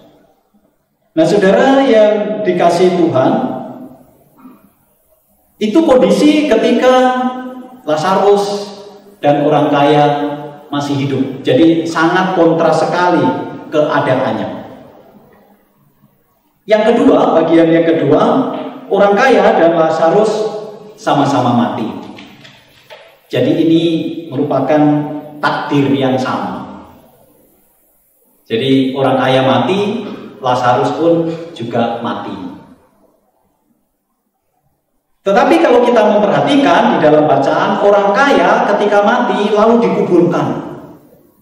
Nah, 1.11 1.25
saudara 1.25 1.83
yang 1.83 2.45
dikasih 2.45 2.95
Tuhan, 2.95 3.31
itu 5.57 5.79
kondisi 5.83 6.45
ketika 6.45 6.93
Lazarus 7.83 8.69
dan 9.17 9.41
orang 9.43 9.73
kaya 9.73 10.05
masih 10.69 10.93
hidup. 10.93 11.23
Jadi 11.41 11.87
sangat 11.87 12.37
kontra 12.37 12.69
sekali 12.69 13.23
keadaannya. 13.73 14.66
Yang 16.67 16.83
kedua, 16.91 17.39
bagian 17.39 17.71
yang 17.71 17.87
kedua, 17.87 18.51
orang 18.91 19.15
kaya 19.15 19.55
dan 19.55 19.79
Lazarus 19.79 20.31
sama-sama 20.99 21.55
mati. 21.55 21.87
Jadi 23.31 23.55
ini 23.63 23.83
merupakan 24.27 24.81
takdir 25.39 25.87
yang 25.95 26.19
sama. 26.19 26.67
Jadi 28.51 28.91
orang 28.99 29.15
kaya 29.15 29.41
mati, 29.47 30.03
Lazarus 30.43 30.91
pun 30.99 31.31
juga 31.55 32.03
mati. 32.03 32.35
Tetapi 35.23 35.55
kalau 35.59 35.83
kita 35.83 36.03
memperhatikan 36.03 36.95
di 36.95 36.97
dalam 37.03 37.27
bacaan 37.27 37.83
orang 37.83 38.11
kaya 38.11 38.67
ketika 38.75 39.03
mati 39.07 39.51
lalu 39.55 39.83
dikuburkan. 39.83 40.67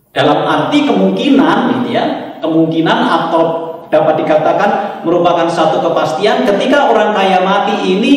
Dalam 0.09 0.41
arti 0.41 0.85
kemungkinan 0.85 1.57
gitu 1.81 1.89
ya, 1.93 2.05
kemungkinan 2.41 2.97
atau 3.03 3.74
dapat 3.93 4.21
dikatakan 4.21 5.01
merupakan 5.05 5.45
satu 5.49 5.81
kepastian 5.81 6.45
ketika 6.45 6.89
orang 6.89 7.13
kaya 7.13 7.41
mati 7.45 7.75
ini 7.81 8.13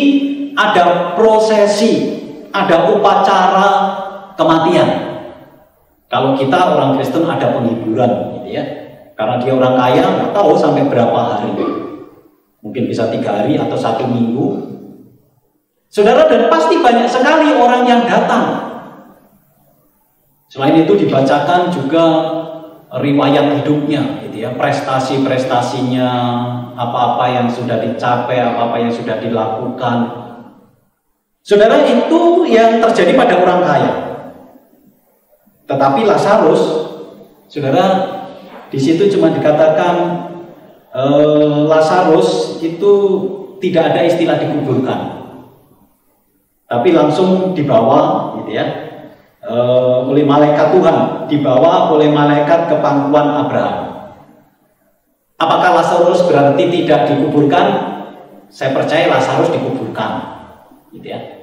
ada 0.57 1.15
prosesi 1.15 2.19
ada 2.53 2.93
upacara 2.93 3.71
kematian. 4.35 4.89
Kalau 6.09 6.33
kita 6.33 6.57
orang 6.57 6.97
Kristen 6.97 7.29
ada 7.29 7.53
penghiburan, 7.53 8.41
gitu 8.41 8.49
ya. 8.49 8.65
Karena 9.13 9.37
dia 9.43 9.53
orang 9.53 9.75
kaya, 9.77 10.03
nggak 10.09 10.33
tahu 10.33 10.57
sampai 10.57 10.89
berapa 10.89 11.19
hari. 11.37 11.53
Mungkin 12.65 12.89
bisa 12.89 13.13
tiga 13.13 13.43
hari 13.43 13.61
atau 13.61 13.77
satu 13.77 14.09
minggu. 14.09 14.79
Saudara 15.89 16.29
dan 16.29 16.49
pasti 16.49 16.81
banyak 16.81 17.09
sekali 17.09 17.53
orang 17.53 17.85
yang 17.85 18.03
datang. 18.09 18.69
Selain 20.49 20.81
itu 20.81 20.97
dibacakan 20.97 21.69
juga 21.69 22.05
riwayat 22.89 23.61
hidupnya, 23.61 24.25
gitu 24.25 24.49
ya, 24.49 24.57
prestasi-prestasinya, 24.57 26.11
apa-apa 26.79 27.25
yang 27.29 27.47
sudah 27.51 27.83
dicapai, 27.85 28.41
apa-apa 28.41 28.77
yang 28.81 28.93
sudah 28.93 29.21
dilakukan, 29.21 30.19
Saudara 31.49 31.81
itu 31.81 32.45
yang 32.45 32.77
terjadi 32.77 33.17
pada 33.17 33.41
orang 33.41 33.65
kaya. 33.65 33.93
Tetapi 35.65 36.05
Lazarus, 36.05 36.61
saudara, 37.49 37.85
di 38.69 38.77
situ 38.77 39.09
cuma 39.17 39.33
dikatakan 39.33 40.29
e, 40.93 41.03
Lazarus 41.65 42.61
itu 42.61 42.93
tidak 43.65 43.97
ada 43.97 44.05
istilah 44.05 44.37
dikuburkan, 44.37 45.01
tapi 46.69 46.93
langsung 46.93 47.57
dibawa, 47.57 48.37
gitu 48.45 48.53
ya, 48.53 48.88
e, 49.43 49.55
oleh 50.09 50.25
malaikat 50.27 50.75
Tuhan, 50.75 50.97
dibawa 51.31 51.93
oleh 51.95 52.11
malaikat 52.11 52.67
ke 52.67 52.77
pangkuan 52.83 53.47
Abraham. 53.47 53.79
Apakah 55.39 55.71
Lazarus 55.79 56.27
berarti 56.27 56.67
tidak 56.67 57.07
dikuburkan? 57.07 57.67
Saya 58.51 58.75
percaya 58.75 59.07
Lazarus 59.07 59.55
dikuburkan, 59.55 60.11
gitu 60.91 61.15
ya. 61.15 61.38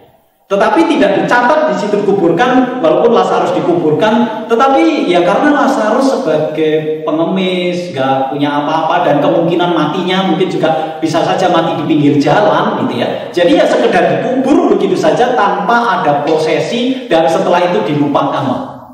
Tetapi 0.46 0.86
tidak 0.86 1.26
dicatat 1.26 1.74
di 1.74 1.76
situ 1.82 2.06
dikuburkan, 2.06 2.78
walaupun 2.78 3.18
Lazarus 3.18 3.58
dikuburkan, 3.58 4.46
tetapi 4.46 5.10
ya 5.10 5.26
karena 5.26 5.66
Lazarus 5.66 6.22
sebagai 6.22 7.02
pengemis, 7.02 7.90
gak 7.90 8.30
punya 8.30 8.62
apa-apa 8.62 9.10
dan 9.10 9.26
kemungkinan 9.26 9.74
matinya 9.74 10.30
mungkin 10.30 10.46
juga 10.46 11.02
bisa 11.02 11.26
saja 11.26 11.50
mati 11.50 11.82
di 11.82 11.90
pinggir 11.90 12.22
jalan 12.22 12.78
gitu 12.86 12.94
ya. 13.02 13.34
Jadi 13.34 13.58
ya 13.58 13.66
sekedar 13.66 14.06
dikubur 14.06 14.70
begitu 14.78 14.94
saja 14.94 15.34
tanpa 15.34 15.82
ada 15.98 16.22
prosesi 16.22 17.10
dan 17.10 17.26
setelah 17.26 17.66
itu 17.66 17.82
dilupakan 17.82 18.46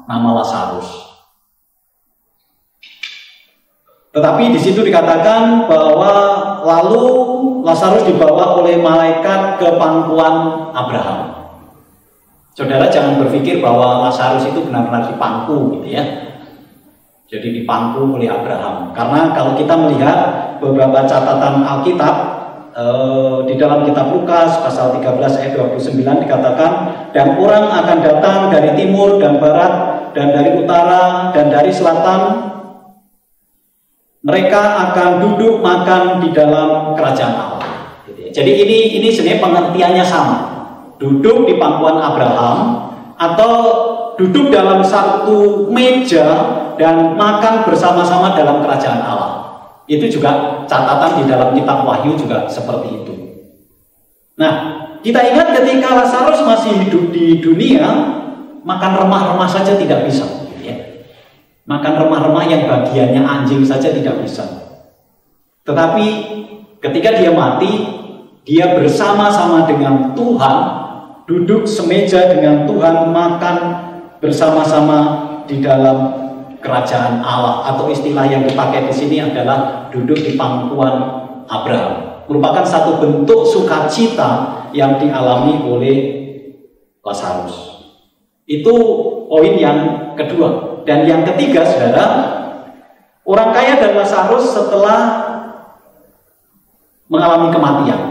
nama 0.07 0.29
Lazarus. 0.31 0.87
Tetapi 4.15 4.55
di 4.55 4.59
situ 4.59 4.87
dikatakan 4.87 5.67
bahwa 5.67 6.11
lalu 6.63 7.03
Lazarus 7.63 8.07
dibawa 8.07 8.59
oleh 8.59 8.79
malaikat 8.79 9.59
ke 9.59 9.67
pangkuan 9.75 10.67
Abraham. 10.75 11.30
Saudara 12.51 12.91
jangan 12.91 13.15
berpikir 13.23 13.63
bahwa 13.63 14.03
Lazarus 14.07 14.43
itu 14.51 14.59
benar-benar 14.67 15.07
dipangku 15.07 15.79
gitu 15.79 15.87
ya. 15.87 16.03
Jadi 17.31 17.63
dipangku 17.63 18.19
oleh 18.19 18.27
Abraham. 18.27 18.91
Karena 18.91 19.31
kalau 19.31 19.55
kita 19.55 19.71
melihat 19.79 20.19
beberapa 20.59 21.07
catatan 21.07 21.63
Alkitab 21.63 22.15
eh, 22.75 23.37
di 23.47 23.55
dalam 23.55 23.87
kitab 23.87 24.11
Lukas 24.11 24.59
pasal 24.67 24.99
13 24.99 25.39
ayat 25.39 25.53
29 25.55 26.27
dikatakan 26.27 26.71
dan 27.15 27.39
orang 27.39 27.71
akan 27.71 27.97
datang 28.03 28.39
dari 28.51 28.75
timur 28.75 29.15
dan 29.15 29.39
barat 29.39 29.73
dan 30.11 30.35
dari 30.35 30.59
utara 30.59 31.31
dan 31.31 31.47
dari 31.47 31.71
selatan 31.71 32.51
mereka 34.27 34.91
akan 34.91 35.23
duduk 35.23 35.63
makan 35.63 36.19
di 36.19 36.35
dalam 36.35 36.99
kerajaan 36.99 37.31
Allah. 37.31 37.63
Gitu 38.11 38.27
ya. 38.27 38.29
Jadi 38.43 38.51
ini 38.59 38.77
ini 38.99 39.07
sebenarnya 39.07 39.39
pengertiannya 39.39 40.03
sama 40.03 40.60
duduk 41.01 41.49
di 41.49 41.57
pangkuan 41.57 41.97
Abraham 41.97 42.57
atau 43.17 43.53
duduk 44.21 44.53
dalam 44.53 44.85
satu 44.85 45.65
meja 45.73 46.25
dan 46.77 47.17
makan 47.17 47.65
bersama-sama 47.65 48.37
dalam 48.37 48.61
kerajaan 48.61 49.01
Allah. 49.01 49.33
Itu 49.89 50.05
juga 50.05 50.63
catatan 50.69 51.21
di 51.21 51.23
dalam 51.25 51.57
kitab 51.57 51.81
Wahyu 51.83 52.13
juga 52.13 52.45
seperti 52.45 53.01
itu. 53.01 53.13
Nah, 54.37 54.53
kita 55.01 55.19
ingat 55.25 55.57
ketika 55.57 55.97
Lazarus 55.97 56.45
masih 56.45 56.85
hidup 56.85 57.09
di 57.09 57.41
dunia, 57.41 57.89
makan 58.61 58.91
remah-remah 59.01 59.49
saja 59.49 59.73
tidak 59.73 60.05
bisa. 60.05 60.23
Ya. 60.61 61.05
Makan 61.65 61.93
remah-remah 62.05 62.45
yang 62.45 62.69
bagiannya 62.69 63.25
anjing 63.25 63.65
saja 63.65 63.89
tidak 63.89 64.21
bisa. 64.21 64.45
Tetapi 65.65 66.07
ketika 66.81 67.09
dia 67.17 67.33
mati, 67.33 67.69
dia 68.45 68.73
bersama-sama 68.77 69.69
dengan 69.69 70.13
Tuhan 70.17 70.80
duduk 71.31 71.63
semeja 71.63 72.27
dengan 72.27 72.67
Tuhan 72.67 73.15
makan 73.15 73.57
bersama-sama 74.19 74.99
di 75.47 75.63
dalam 75.63 76.11
kerajaan 76.59 77.23
Allah. 77.23 77.71
Atau 77.71 77.87
istilah 77.87 78.27
yang 78.27 78.43
dipakai 78.43 78.91
di 78.91 78.93
sini 78.93 79.23
adalah 79.23 79.87
duduk 79.95 80.19
di 80.19 80.35
pangkuan 80.35 80.99
Abraham. 81.47 82.27
Merupakan 82.27 82.67
satu 82.67 82.99
bentuk 82.99 83.47
sukacita 83.47 84.59
yang 84.75 84.99
dialami 84.99 85.63
oleh 85.63 85.97
Lazarus. 86.99 87.87
Itu 88.43 88.75
poin 89.31 89.55
yang 89.55 90.11
kedua. 90.19 90.83
Dan 90.83 91.07
yang 91.07 91.23
ketiga 91.23 91.63
saudara 91.63 92.09
orang 93.23 93.55
kaya 93.55 93.79
dan 93.79 93.95
Lazarus 93.95 94.51
setelah 94.51 94.99
mengalami 97.07 97.47
kematian. 97.55 98.01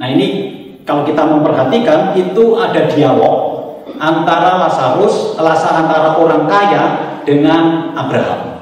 Nah 0.00 0.08
ini 0.08 0.49
kalau 0.90 1.06
kita 1.06 1.22
memperhatikan 1.22 2.18
itu 2.18 2.58
ada 2.58 2.90
dialog 2.90 3.62
antara 4.02 4.58
Lazarus, 4.58 5.38
antara 5.38 6.18
orang 6.18 6.50
kaya 6.50 6.84
dengan 7.22 7.94
Abraham. 7.94 8.58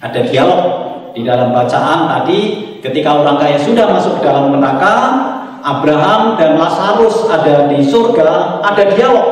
Ada 0.00 0.32
dialog 0.32 0.62
di 1.12 1.20
dalam 1.28 1.52
bacaan 1.52 2.08
tadi 2.08 2.40
ketika 2.80 3.20
orang 3.20 3.36
kaya 3.36 3.60
sudah 3.60 3.84
masuk 3.84 4.16
ke 4.16 4.24
dalam 4.24 4.48
neraka, 4.48 4.94
Abraham 5.60 6.40
dan 6.40 6.56
Lazarus 6.56 7.28
ada 7.28 7.68
di 7.68 7.84
surga, 7.84 8.64
ada 8.64 8.88
dialog. 8.88 9.28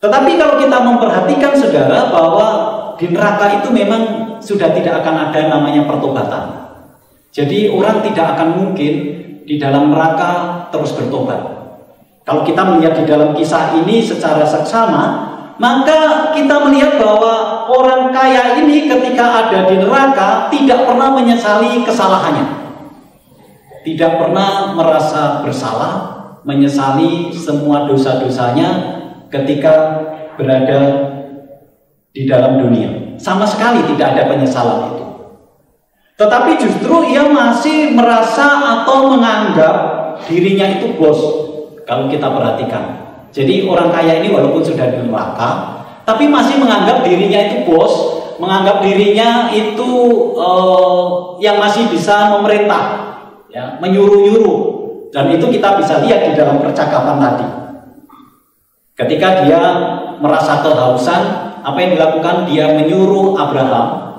Tetapi 0.00 0.40
kalau 0.40 0.56
kita 0.56 0.78
memperhatikan 0.88 1.52
saudara 1.52 2.08
bahwa 2.08 2.48
di 2.96 3.12
neraka 3.12 3.60
itu 3.60 3.68
memang 3.68 4.02
sudah 4.40 4.72
tidak 4.72 5.04
akan 5.04 5.28
ada 5.28 5.52
namanya 5.52 5.84
pertobatan. 5.84 6.64
Jadi 7.28 7.68
orang 7.68 8.00
tidak 8.00 8.40
akan 8.40 8.48
mungkin 8.56 9.21
di 9.44 9.56
dalam 9.58 9.90
neraka 9.90 10.66
terus 10.70 10.94
bertobat. 10.94 11.40
Kalau 12.22 12.46
kita 12.46 12.62
melihat 12.62 13.02
di 13.02 13.04
dalam 13.04 13.34
kisah 13.34 13.74
ini 13.82 13.98
secara 13.98 14.46
seksama, 14.46 15.04
maka 15.58 16.30
kita 16.34 16.62
melihat 16.66 16.98
bahwa 17.02 17.66
orang 17.66 18.14
kaya 18.14 18.62
ini 18.62 18.86
ketika 18.86 19.46
ada 19.46 19.66
di 19.66 19.76
neraka 19.82 20.46
tidak 20.50 20.86
pernah 20.86 21.10
menyesali 21.18 21.82
kesalahannya 21.82 22.62
tidak 23.82 24.18
pernah 24.18 24.74
merasa 24.78 25.42
bersalah, 25.42 25.94
menyesali 26.46 27.34
semua 27.34 27.86
dosa-dosanya 27.90 28.70
ketika 29.26 29.74
berada 30.38 30.80
di 32.14 32.26
dalam 32.26 32.62
dunia. 32.62 33.18
Sama 33.18 33.46
sekali 33.46 33.82
tidak 33.94 34.14
ada 34.14 34.22
penyesalan 34.30 34.78
itu. 34.94 35.01
Tetapi 36.22 36.54
justru 36.54 37.10
ia 37.10 37.26
masih 37.26 37.98
merasa 37.98 38.62
atau 38.62 39.10
menganggap 39.10 39.74
dirinya 40.30 40.78
itu 40.78 40.94
bos. 40.94 41.18
Kalau 41.82 42.06
kita 42.06 42.30
perhatikan. 42.30 43.10
Jadi 43.34 43.66
orang 43.66 43.90
kaya 43.90 44.22
ini 44.22 44.30
walaupun 44.30 44.62
sudah 44.62 44.86
di 44.86 45.02
neraka, 45.02 45.82
tapi 46.06 46.30
masih 46.30 46.62
menganggap 46.62 47.02
dirinya 47.02 47.50
itu 47.50 47.66
bos, 47.66 48.22
menganggap 48.38 48.86
dirinya 48.86 49.50
itu 49.50 49.90
uh, 50.38 51.34
yang 51.42 51.58
masih 51.58 51.90
bisa 51.90 52.38
memerintah, 52.38 52.82
ya, 53.50 53.82
menyuruh-nyuruh. 53.82 54.58
Dan 55.10 55.34
itu 55.34 55.50
kita 55.50 55.74
bisa 55.82 56.06
lihat 56.06 56.30
di 56.30 56.38
dalam 56.38 56.62
percakapan 56.62 57.18
tadi. 57.18 57.46
Ketika 58.94 59.42
dia 59.42 59.60
merasa 60.22 60.62
kehausan, 60.62 61.22
apa 61.66 61.78
yang 61.82 61.98
dilakukan? 61.98 62.46
Dia 62.46 62.78
menyuruh 62.78 63.34
Abraham 63.34 64.11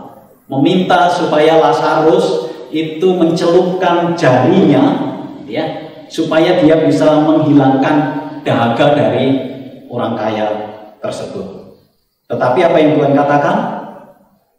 meminta 0.48 1.08
supaya 1.08 1.60
Lazarus 1.60 2.52
itu 2.74 3.06
mencelupkan 3.14 4.18
jarinya 4.18 5.14
ya 5.46 5.64
supaya 6.10 6.60
dia 6.62 6.84
bisa 6.84 7.22
menghilangkan 7.22 7.96
dahaga 8.42 8.98
dari 8.98 9.26
orang 9.88 10.18
kaya 10.18 10.48
tersebut. 11.00 11.78
Tetapi 12.28 12.60
apa 12.66 12.78
yang 12.82 12.92
Tuhan 12.98 13.14
katakan? 13.14 13.58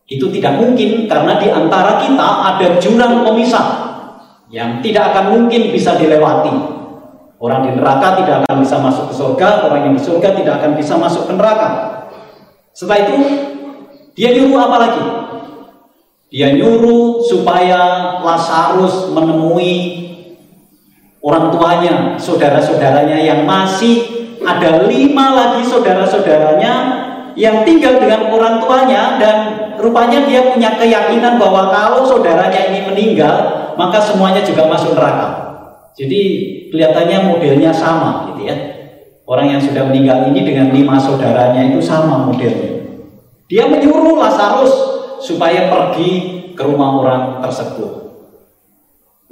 Itu 0.05 0.29
tidak 0.29 0.61
mungkin 0.61 1.09
karena 1.09 1.41
di 1.41 1.49
antara 1.49 1.97
kita 1.97 2.29
ada 2.53 2.77
jurang 2.77 3.25
pemisah 3.25 3.67
yang 4.53 4.85
tidak 4.85 5.17
akan 5.17 5.25
mungkin 5.33 5.73
bisa 5.73 5.97
dilewati. 5.97 6.53
Orang 7.41 7.67
di 7.67 7.71
neraka 7.77 8.21
tidak 8.21 8.45
akan 8.45 8.57
bisa 8.61 8.77
masuk 8.79 9.11
ke 9.11 9.15
surga, 9.17 9.49
orang 9.69 9.91
yang 9.91 9.95
di 9.97 10.03
surga 10.05 10.29
tidak 10.37 10.55
akan 10.61 10.73
bisa 10.77 10.95
masuk 11.01 11.29
ke 11.29 11.33
neraka. 11.35 11.69
Setelah 12.77 12.99
itu, 13.05 13.17
dia 14.15 14.33
nyuruh 14.33 14.61
apa 14.61 14.77
lagi? 14.81 15.05
Dia 16.35 16.51
nyuruh 16.51 17.23
supaya 17.23 17.79
Lazarus 18.19 19.15
menemui 19.15 20.03
orang 21.23 21.55
tuanya, 21.55 22.19
saudara-saudaranya 22.19 23.23
yang 23.23 23.47
masih 23.47 24.03
ada 24.43 24.83
lima 24.91 25.31
lagi 25.31 25.63
saudara-saudaranya 25.63 26.75
yang 27.39 27.63
tinggal 27.63 28.03
dengan 28.03 28.35
orang 28.35 28.59
tuanya 28.59 29.15
dan 29.23 29.37
rupanya 29.79 30.27
dia 30.27 30.51
punya 30.51 30.75
keyakinan 30.75 31.39
bahwa 31.39 31.71
kalau 31.71 32.03
saudaranya 32.03 32.67
ini 32.67 32.83
meninggal 32.83 33.71
maka 33.79 34.03
semuanya 34.03 34.43
juga 34.43 34.67
masuk 34.67 34.99
neraka. 34.99 35.55
Jadi 35.95 36.23
kelihatannya 36.75 37.31
modelnya 37.31 37.71
sama 37.71 38.35
gitu 38.35 38.51
ya. 38.51 38.57
Orang 39.23 39.55
yang 39.55 39.63
sudah 39.63 39.87
meninggal 39.87 40.35
ini 40.35 40.43
dengan 40.43 40.75
lima 40.75 40.99
saudaranya 40.99 41.63
itu 41.63 41.79
sama 41.79 42.27
modelnya. 42.27 42.83
Dia 43.47 43.71
menyuruh 43.71 44.19
Lazarus 44.19 44.95
supaya 45.25 45.73
pergi 45.73 46.11
ke 46.53 46.63
rumah 46.63 47.01
orang 47.01 47.23
tersebut. 47.41 48.05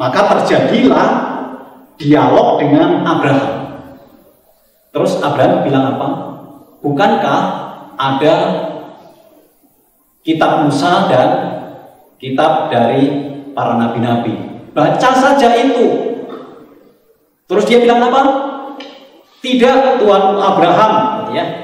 Maka 0.00 0.20
terjadilah 0.32 1.08
dialog 2.00 2.58
dengan 2.58 3.04
Abraham. 3.04 3.52
Terus 4.90 5.20
Abraham 5.20 5.62
bilang 5.62 5.84
apa? 5.96 6.08
Bukankah 6.82 7.40
ada 7.94 8.34
kitab 10.24 10.66
Musa 10.66 11.06
dan 11.12 11.28
kitab 12.18 12.72
dari 12.72 13.30
para 13.52 13.76
nabi-nabi. 13.76 14.66
Baca 14.72 15.10
saja 15.12 15.48
itu. 15.60 16.16
Terus 17.46 17.64
dia 17.68 17.84
bilang 17.84 18.00
apa? 18.00 18.22
Tidak 19.42 20.00
Tuhan 20.00 20.24
Abraham, 20.38 20.92
gitu 21.26 21.32
ya. 21.36 21.61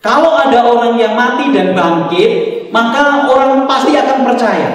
Kalau 0.00 0.32
ada 0.32 0.64
orang 0.64 0.96
yang 0.96 1.12
mati 1.12 1.52
dan 1.52 1.76
bangkit, 1.76 2.30
maka 2.72 3.28
orang 3.28 3.68
pasti 3.68 3.92
akan 3.92 4.18
percaya. 4.24 4.70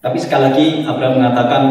Tapi 0.00 0.16
sekali 0.20 0.42
lagi 0.52 0.66
Abraham 0.84 1.20
mengatakan, 1.20 1.62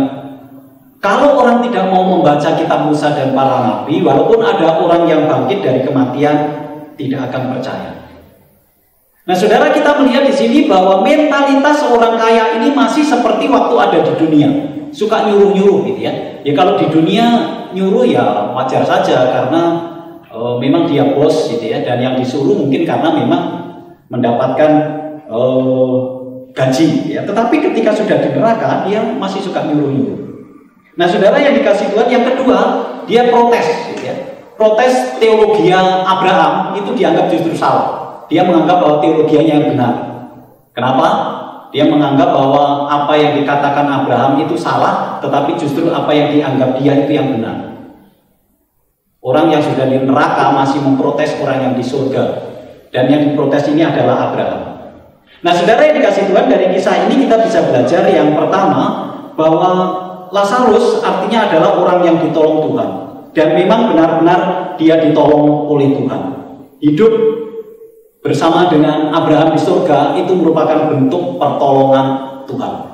kalau 0.97 1.37
orang 1.37 1.61
tidak 1.65 1.89
mau 1.89 2.05
membaca 2.05 2.49
kitab 2.57 2.89
Musa 2.89 3.13
dan 3.13 3.37
para 3.37 3.61
nabi, 3.61 4.01
walaupun 4.01 4.41
ada 4.41 4.81
orang 4.81 5.05
yang 5.05 5.29
bangkit 5.29 5.61
dari 5.61 5.81
kematian, 5.85 6.37
tidak 6.97 7.29
akan 7.29 7.57
percaya. 7.57 7.91
Nah, 9.29 9.37
saudara 9.37 9.69
kita 9.69 10.01
melihat 10.01 10.25
di 10.25 10.33
sini 10.33 10.65
bahwa 10.65 11.05
mentalitas 11.05 11.85
orang 11.85 12.17
kaya 12.17 12.57
ini 12.57 12.73
masih 12.73 13.05
seperti 13.05 13.45
waktu 13.45 13.75
ada 13.77 13.97
di 14.01 14.13
dunia, 14.17 14.49
suka 14.89 15.29
nyuruh-nyuruh 15.29 15.85
gitu 15.85 16.01
ya. 16.01 16.13
Ya 16.41 16.53
kalau 16.57 16.77
di 16.81 16.89
dunia 16.89 17.25
nyuruh 17.69 18.05
ya 18.09 18.49
wajar 18.57 18.81
saja 18.81 19.29
karena 19.29 19.88
e, 20.39 20.45
memang 20.63 20.87
dia 20.87 21.11
bos 21.11 21.51
gitu 21.51 21.61
ya, 21.67 21.83
dan 21.83 21.99
yang 21.99 22.15
disuruh 22.15 22.55
mungkin 22.55 22.87
karena 22.87 23.11
memang 23.11 23.43
mendapatkan 24.07 24.71
e, 25.27 25.39
gaji 26.55 26.87
ya. 27.11 27.21
Tetapi 27.27 27.55
ketika 27.59 27.91
sudah 27.91 28.17
di 28.23 28.29
neraka 28.31 28.87
dia 28.87 29.03
masih 29.03 29.43
suka 29.43 29.67
nyuruh-nyuruh. 29.67 30.19
Nah, 30.95 31.07
saudara 31.07 31.39
yang 31.39 31.55
dikasih 31.55 31.91
Tuhan 31.95 32.07
yang 32.11 32.23
kedua 32.27 32.57
dia 33.07 33.27
protes 33.31 33.67
gitu 33.93 34.03
ya. 34.03 34.15
Protes 34.59 35.15
teologi 35.19 35.71
Abraham 35.71 36.75
itu 36.75 36.91
dianggap 36.91 37.31
justru 37.31 37.55
salah. 37.55 38.23
Dia 38.27 38.43
menganggap 38.43 38.83
bahwa 38.83 38.97
teologianya 38.99 39.53
yang 39.63 39.67
benar. 39.71 39.93
Kenapa? 40.75 41.07
Dia 41.69 41.85
menganggap 41.85 42.33
bahwa 42.33 42.89
apa 42.89 43.13
yang 43.13 43.37
dikatakan 43.39 43.85
Abraham 43.85 44.41
itu 44.41 44.57
salah, 44.57 45.21
tetapi 45.21 45.53
justru 45.53 45.87
apa 45.93 46.09
yang 46.11 46.33
dianggap 46.33 46.81
dia 46.81 47.05
itu 47.05 47.11
yang 47.13 47.29
benar. 47.37 47.68
Orang 49.19 49.51
yang 49.51 49.59
sudah 49.59 49.83
di 49.83 49.99
neraka 49.99 50.55
masih 50.55 50.79
memprotes 50.79 51.35
orang 51.43 51.59
yang 51.59 51.73
di 51.75 51.83
surga. 51.83 52.23
Dan 52.89 53.11
yang 53.11 53.21
diprotes 53.27 53.67
ini 53.67 53.83
adalah 53.83 54.31
Abraham. 54.31 54.61
Nah 55.43 55.53
saudara 55.55 55.91
yang 55.91 55.99
dikasih 55.99 56.31
Tuhan 56.31 56.47
dari 56.47 56.71
kisah 56.71 57.07
ini 57.07 57.27
kita 57.27 57.35
bisa 57.43 57.67
belajar 57.67 58.07
yang 58.07 58.35
pertama 58.35 58.83
bahwa 59.35 59.71
Lazarus 60.31 61.03
artinya 61.03 61.51
adalah 61.51 61.79
orang 61.79 61.99
yang 62.07 62.17
ditolong 62.23 62.71
Tuhan. 62.71 62.89
Dan 63.35 63.47
memang 63.59 63.93
benar-benar 63.93 64.73
dia 64.79 64.97
ditolong 65.03 65.67
oleh 65.69 65.93
Tuhan. 65.93 66.21
Hidup 66.79 67.13
bersama 68.23 68.71
dengan 68.71 69.11
Abraham 69.11 69.55
di 69.55 69.61
surga 69.61 70.15
itu 70.15 70.31
merupakan 70.31 70.91
bentuk 70.91 71.35
pertolongan 71.35 72.07
Tuhan. 72.47 72.88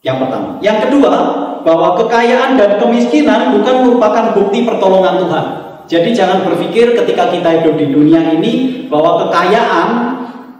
Yang 0.00 0.16
pertama. 0.24 0.48
Yang 0.64 0.78
kedua, 0.88 1.12
bahwa 1.60 1.88
kekayaan 2.00 2.56
dan 2.56 2.80
kemiskinan 2.80 3.52
bukan 3.52 3.74
merupakan 3.84 4.32
bukti 4.32 4.64
pertolongan 4.64 5.20
Tuhan. 5.20 5.44
Jadi 5.90 6.10
jangan 6.14 6.46
berpikir 6.46 6.94
ketika 6.94 7.28
kita 7.34 7.60
hidup 7.60 7.74
di 7.74 7.90
dunia 7.90 8.22
ini 8.32 8.86
bahwa 8.86 9.26
kekayaan 9.26 9.88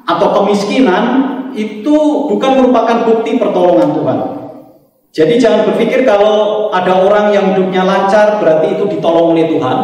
atau 0.05 0.29
kemiskinan 0.43 1.05
itu 1.55 1.97
bukan 2.29 2.51
merupakan 2.61 3.07
bukti 3.07 3.39
pertolongan 3.39 3.91
Tuhan. 3.95 4.19
Jadi 5.11 5.35
jangan 5.43 5.67
berpikir 5.67 6.07
kalau 6.07 6.71
ada 6.71 7.03
orang 7.03 7.35
yang 7.35 7.55
hidupnya 7.55 7.83
lancar 7.83 8.39
berarti 8.39 8.79
itu 8.79 8.85
ditolong 8.87 9.35
oleh 9.35 9.51
Tuhan. 9.51 9.79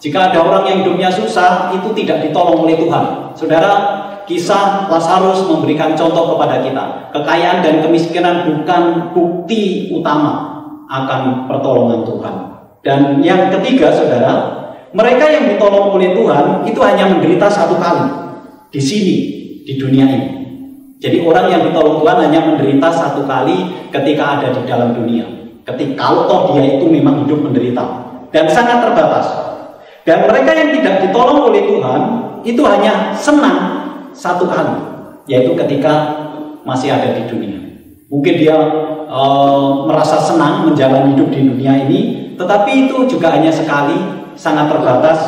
Jika 0.00 0.32
ada 0.32 0.42
orang 0.42 0.64
yang 0.66 0.76
hidupnya 0.82 1.08
susah, 1.12 1.70
itu 1.76 1.92
tidak 1.94 2.26
ditolong 2.26 2.66
oleh 2.66 2.74
Tuhan. 2.74 3.36
Saudara, 3.38 3.72
kisah 4.24 4.88
Lazarus 4.88 5.46
memberikan 5.46 5.94
contoh 5.94 6.36
kepada 6.36 6.62
kita. 6.62 6.84
Kekayaan 7.12 7.58
dan 7.60 7.74
kemiskinan 7.82 8.36
bukan 8.48 9.12
bukti 9.14 9.92
utama 9.92 10.62
akan 10.88 11.48
pertolongan 11.48 12.00
Tuhan. 12.04 12.34
Dan 12.82 13.00
yang 13.22 13.48
ketiga, 13.54 13.94
saudara, 13.94 14.34
mereka 14.92 15.24
yang 15.30 15.48
ditolong 15.54 15.94
oleh 15.94 16.12
Tuhan 16.12 16.66
itu 16.66 16.80
hanya 16.82 17.08
menderita 17.08 17.46
satu 17.48 17.78
kali 17.78 18.06
di 18.68 18.80
sini, 18.82 19.16
di 19.64 19.74
dunia 19.78 20.06
ini. 20.08 20.28
Jadi 21.02 21.18
orang 21.26 21.50
yang 21.50 21.62
ditolong 21.66 21.98
Tuhan 21.98 22.18
hanya 22.28 22.40
menderita 22.46 22.88
satu 22.92 23.26
kali 23.26 23.88
ketika 23.90 24.38
ada 24.38 24.54
di 24.54 24.62
dalam 24.68 24.94
dunia. 24.94 25.26
Ketika 25.62 25.94
kalau 25.98 26.26
toh 26.30 26.42
dia 26.54 26.78
itu 26.78 26.86
memang 26.86 27.26
hidup 27.26 27.42
menderita. 27.42 28.02
dan 28.32 28.48
sangat 28.48 28.80
terbatas. 28.80 29.28
Dan 30.08 30.24
mereka 30.24 30.56
yang 30.56 30.72
tidak 30.72 31.04
ditolong 31.04 31.52
oleh 31.52 31.68
Tuhan 31.68 32.00
itu 32.48 32.64
hanya 32.64 33.12
senang 33.12 33.81
satu 34.12 34.48
kali, 34.48 34.76
yaitu 35.28 35.52
ketika 35.56 36.24
masih 36.62 36.94
ada 36.94 37.16
di 37.16 37.26
dunia. 37.26 37.58
Mungkin 38.12 38.34
dia 38.38 38.56
e, 39.08 39.22
merasa 39.88 40.20
senang 40.20 40.68
menjalani 40.68 41.16
hidup 41.16 41.28
di 41.32 41.40
dunia 41.48 41.88
ini, 41.88 42.00
tetapi 42.36 42.88
itu 42.88 43.08
juga 43.08 43.32
hanya 43.32 43.50
sekali, 43.50 43.96
sangat 44.36 44.68
terbatas 44.68 45.18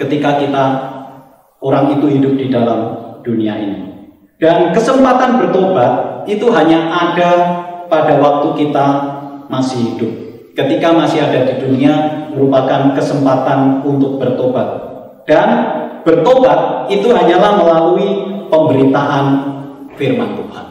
ketika 0.00 0.40
kita 0.40 0.64
orang 1.60 2.00
itu 2.00 2.06
hidup 2.08 2.34
di 2.40 2.46
dalam 2.48 2.80
dunia 3.20 3.54
ini. 3.60 3.80
Dan 4.40 4.72
kesempatan 4.72 5.36
bertobat 5.36 6.24
itu 6.24 6.48
hanya 6.48 6.88
ada 6.88 7.30
pada 7.92 8.16
waktu 8.16 8.56
kita 8.56 8.86
masih 9.52 9.94
hidup. 9.94 10.12
Ketika 10.56 10.96
masih 10.96 11.20
ada 11.20 11.44
di 11.44 11.54
dunia 11.60 11.94
merupakan 12.32 12.96
kesempatan 12.96 13.84
untuk 13.84 14.16
bertobat. 14.16 14.68
Dan 15.28 15.48
bertobat 16.02 16.90
itu 16.92 17.10
hanyalah 17.12 17.60
melalui 17.60 18.08
pemberitaan 18.50 19.24
firman 19.94 20.36
Tuhan. 20.36 20.66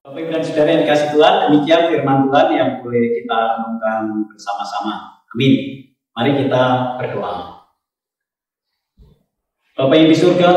Bapak 0.00 0.18
Ibu 0.26 0.30
dan 0.34 0.42
Saudara 0.42 0.68
yang 0.74 0.82
dikasih 0.82 1.08
Tuhan, 1.14 1.34
demikian 1.46 1.82
firman 1.92 2.18
Tuhan 2.26 2.46
yang 2.50 2.70
boleh 2.82 3.04
kita 3.20 3.38
renungkan 3.56 4.26
bersama-sama. 4.26 5.22
Amin. 5.30 5.86
Mari 6.16 6.30
kita 6.44 6.62
berdoa. 6.98 7.62
Bapak 9.78 9.96
di 9.96 10.16
surga, 10.16 10.50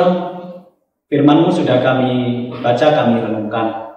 firman-Mu 1.07 1.53
sudah 1.53 1.80
kami 1.86 2.11
baca, 2.49 2.88
kami 2.91 3.21
renungkan. 3.21 3.93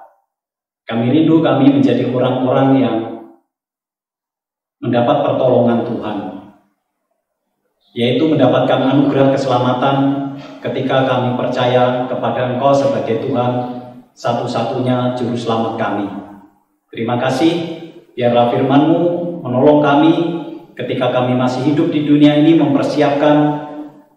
Kami 0.86 1.10
rindu 1.10 1.42
kami 1.42 1.72
menjadi 1.72 2.06
orang-orang 2.12 2.68
yang 2.78 2.96
mendapat 4.78 5.24
pertolongan 5.24 5.82
Tuhan, 5.82 6.16
yaitu 7.96 8.28
mendapatkan 8.28 8.92
anugerah 8.92 9.32
keselamatan 9.32 9.96
ketika 10.60 11.08
kami 11.08 11.32
percaya 11.40 12.04
kepada 12.04 12.52
Engkau 12.52 12.76
sebagai 12.76 13.24
Tuhan 13.24 13.52
satu-satunya 14.12 15.16
juru 15.16 15.32
selamat 15.32 15.80
kami. 15.80 16.06
Terima 16.92 17.16
kasih, 17.16 17.52
biarlah 18.12 18.52
firman-Mu 18.52 19.00
menolong 19.40 19.80
kami 19.80 20.14
ketika 20.76 21.08
kami 21.08 21.32
masih 21.40 21.72
hidup 21.72 21.88
di 21.88 22.04
dunia 22.04 22.36
ini 22.36 22.60
mempersiapkan 22.60 23.64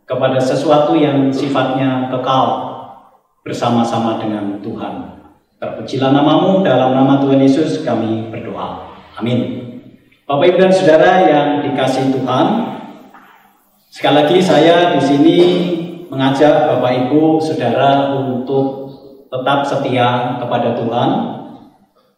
kepada 0.04 0.44
sesuatu 0.44 1.00
yang 1.00 1.32
sifatnya 1.32 2.12
kekal 2.12 2.68
bersama-sama 3.48 4.20
dengan 4.20 4.60
Tuhan. 4.60 5.24
Terpujilah 5.56 6.12
namamu 6.12 6.68
dalam 6.68 6.96
nama 6.96 7.24
Tuhan 7.24 7.40
Yesus 7.40 7.88
kami 7.88 8.28
berdoa. 8.28 8.92
Amin. 9.16 9.72
Bapak 10.28 10.52
Ibu 10.52 10.58
dan 10.68 10.72
Saudara 10.72 11.12
yang 11.24 11.48
dikasih 11.64 12.16
Tuhan, 12.16 12.48
sekali 13.90 14.16
lagi 14.22 14.38
saya 14.38 14.94
di 14.94 15.02
sini 15.02 15.40
mengajak 16.14 16.70
Bapak 16.70 17.10
Ibu 17.10 17.42
Saudara 17.42 18.14
untuk 18.14 18.90
tetap 19.30 19.66
setia 19.66 20.38
kepada 20.42 20.78
Tuhan, 20.78 21.10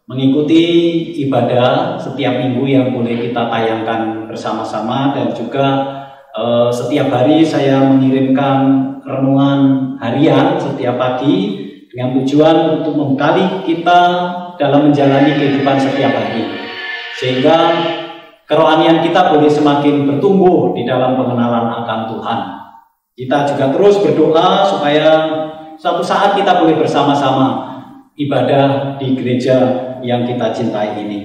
mengikuti 0.08 0.64
ibadah 1.28 1.96
setiap 1.96 2.40
minggu 2.40 2.64
yang 2.68 2.88
boleh 2.92 3.20
kita 3.20 3.48
tayangkan 3.48 4.28
bersama-sama 4.28 5.16
dan 5.16 5.32
juga 5.32 5.68
eh, 6.36 6.70
setiap 6.72 7.08
hari 7.12 7.44
saya 7.44 7.84
mengirimkan 7.88 8.60
renungan 9.04 9.60
harian 10.00 10.60
setiap 10.60 11.00
pagi 11.00 11.60
dengan 11.92 12.20
tujuan 12.20 12.80
untuk 12.80 12.96
membekali 12.96 13.64
kita 13.68 14.00
dalam 14.56 14.92
menjalani 14.92 15.36
kehidupan 15.36 15.76
setiap 15.80 16.16
hari. 16.16 16.48
Sehingga 17.20 17.58
kerohanian 18.52 19.00
kita 19.00 19.32
boleh 19.32 19.48
semakin 19.48 20.04
bertumbuh 20.12 20.76
di 20.76 20.84
dalam 20.84 21.16
pengenalan 21.16 21.72
akan 21.72 22.00
Tuhan. 22.12 22.40
Kita 23.16 23.48
juga 23.48 23.72
terus 23.72 24.04
berdoa 24.04 24.68
supaya 24.68 25.08
suatu 25.80 26.04
saat 26.04 26.36
kita 26.36 26.60
boleh 26.60 26.76
bersama-sama 26.76 27.72
ibadah 28.20 29.00
di 29.00 29.16
gereja 29.16 29.56
yang 30.04 30.28
kita 30.28 30.52
cintai 30.52 31.00
ini. 31.00 31.20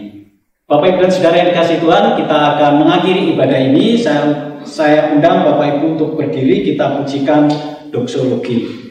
Bapak 0.70 0.94
Ibu 0.94 0.98
dan 1.02 1.10
Saudara 1.10 1.36
yang 1.42 1.50
dikasih 1.50 1.78
Tuhan, 1.82 2.04
kita 2.14 2.38
akan 2.54 2.72
mengakhiri 2.82 3.34
ibadah 3.34 3.58
ini. 3.58 3.98
Saya, 3.98 4.22
saya 4.62 5.14
undang 5.14 5.46
Bapak 5.46 5.78
Ibu 5.78 5.98
untuk 5.98 6.10
berdiri, 6.18 6.62
kita 6.62 7.02
pujikan 7.02 7.50
doksologi. 7.90 8.85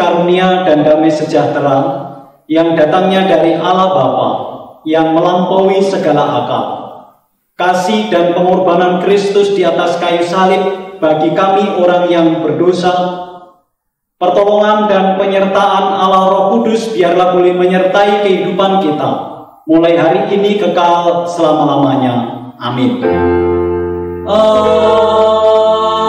Karunia 0.00 0.64
dan 0.64 0.80
damai 0.80 1.12
sejahtera 1.12 2.08
yang 2.48 2.72
datangnya 2.72 3.28
dari 3.28 3.52
Allah 3.60 3.92
Bapa 3.92 4.30
yang 4.88 5.12
melampaui 5.12 5.84
segala 5.84 6.24
akal. 6.40 6.66
Kasih 7.60 8.08
dan 8.08 8.32
pengorbanan 8.32 9.04
Kristus 9.04 9.52
di 9.52 9.60
atas 9.60 10.00
kayu 10.00 10.24
salib 10.24 10.96
bagi 10.96 11.36
kami 11.36 11.76
orang 11.76 12.08
yang 12.08 12.40
berdosa. 12.40 13.28
Pertolongan 14.16 14.88
dan 14.88 15.04
penyertaan 15.20 15.84
Allah 15.96 16.32
Roh 16.32 16.44
Kudus 16.56 16.96
biarlah 16.96 17.36
boleh 17.36 17.52
menyertai 17.56 18.24
kehidupan 18.24 18.80
kita 18.84 19.30
mulai 19.70 19.94
hari 19.96 20.34
ini 20.34 20.58
kekal 20.58 21.24
selama-lamanya. 21.30 22.14
Amin. 22.58 23.00
Uh... 24.26 25.99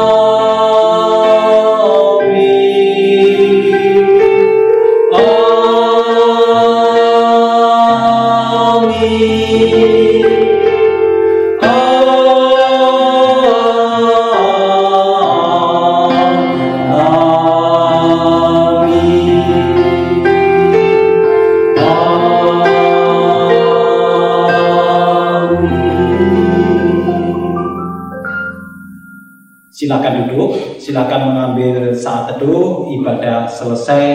ibadah 33.01 33.49
selesai, 33.49 34.05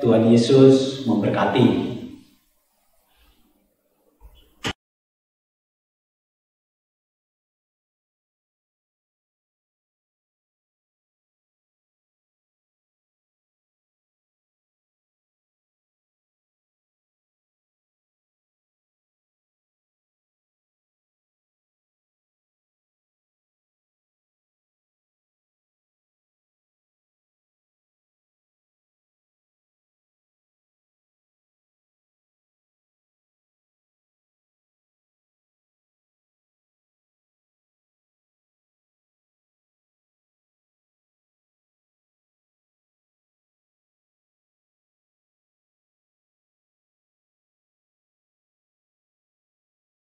Tuhan 0.00 0.32
Yesus 0.32 1.04
memberkati. 1.04 1.89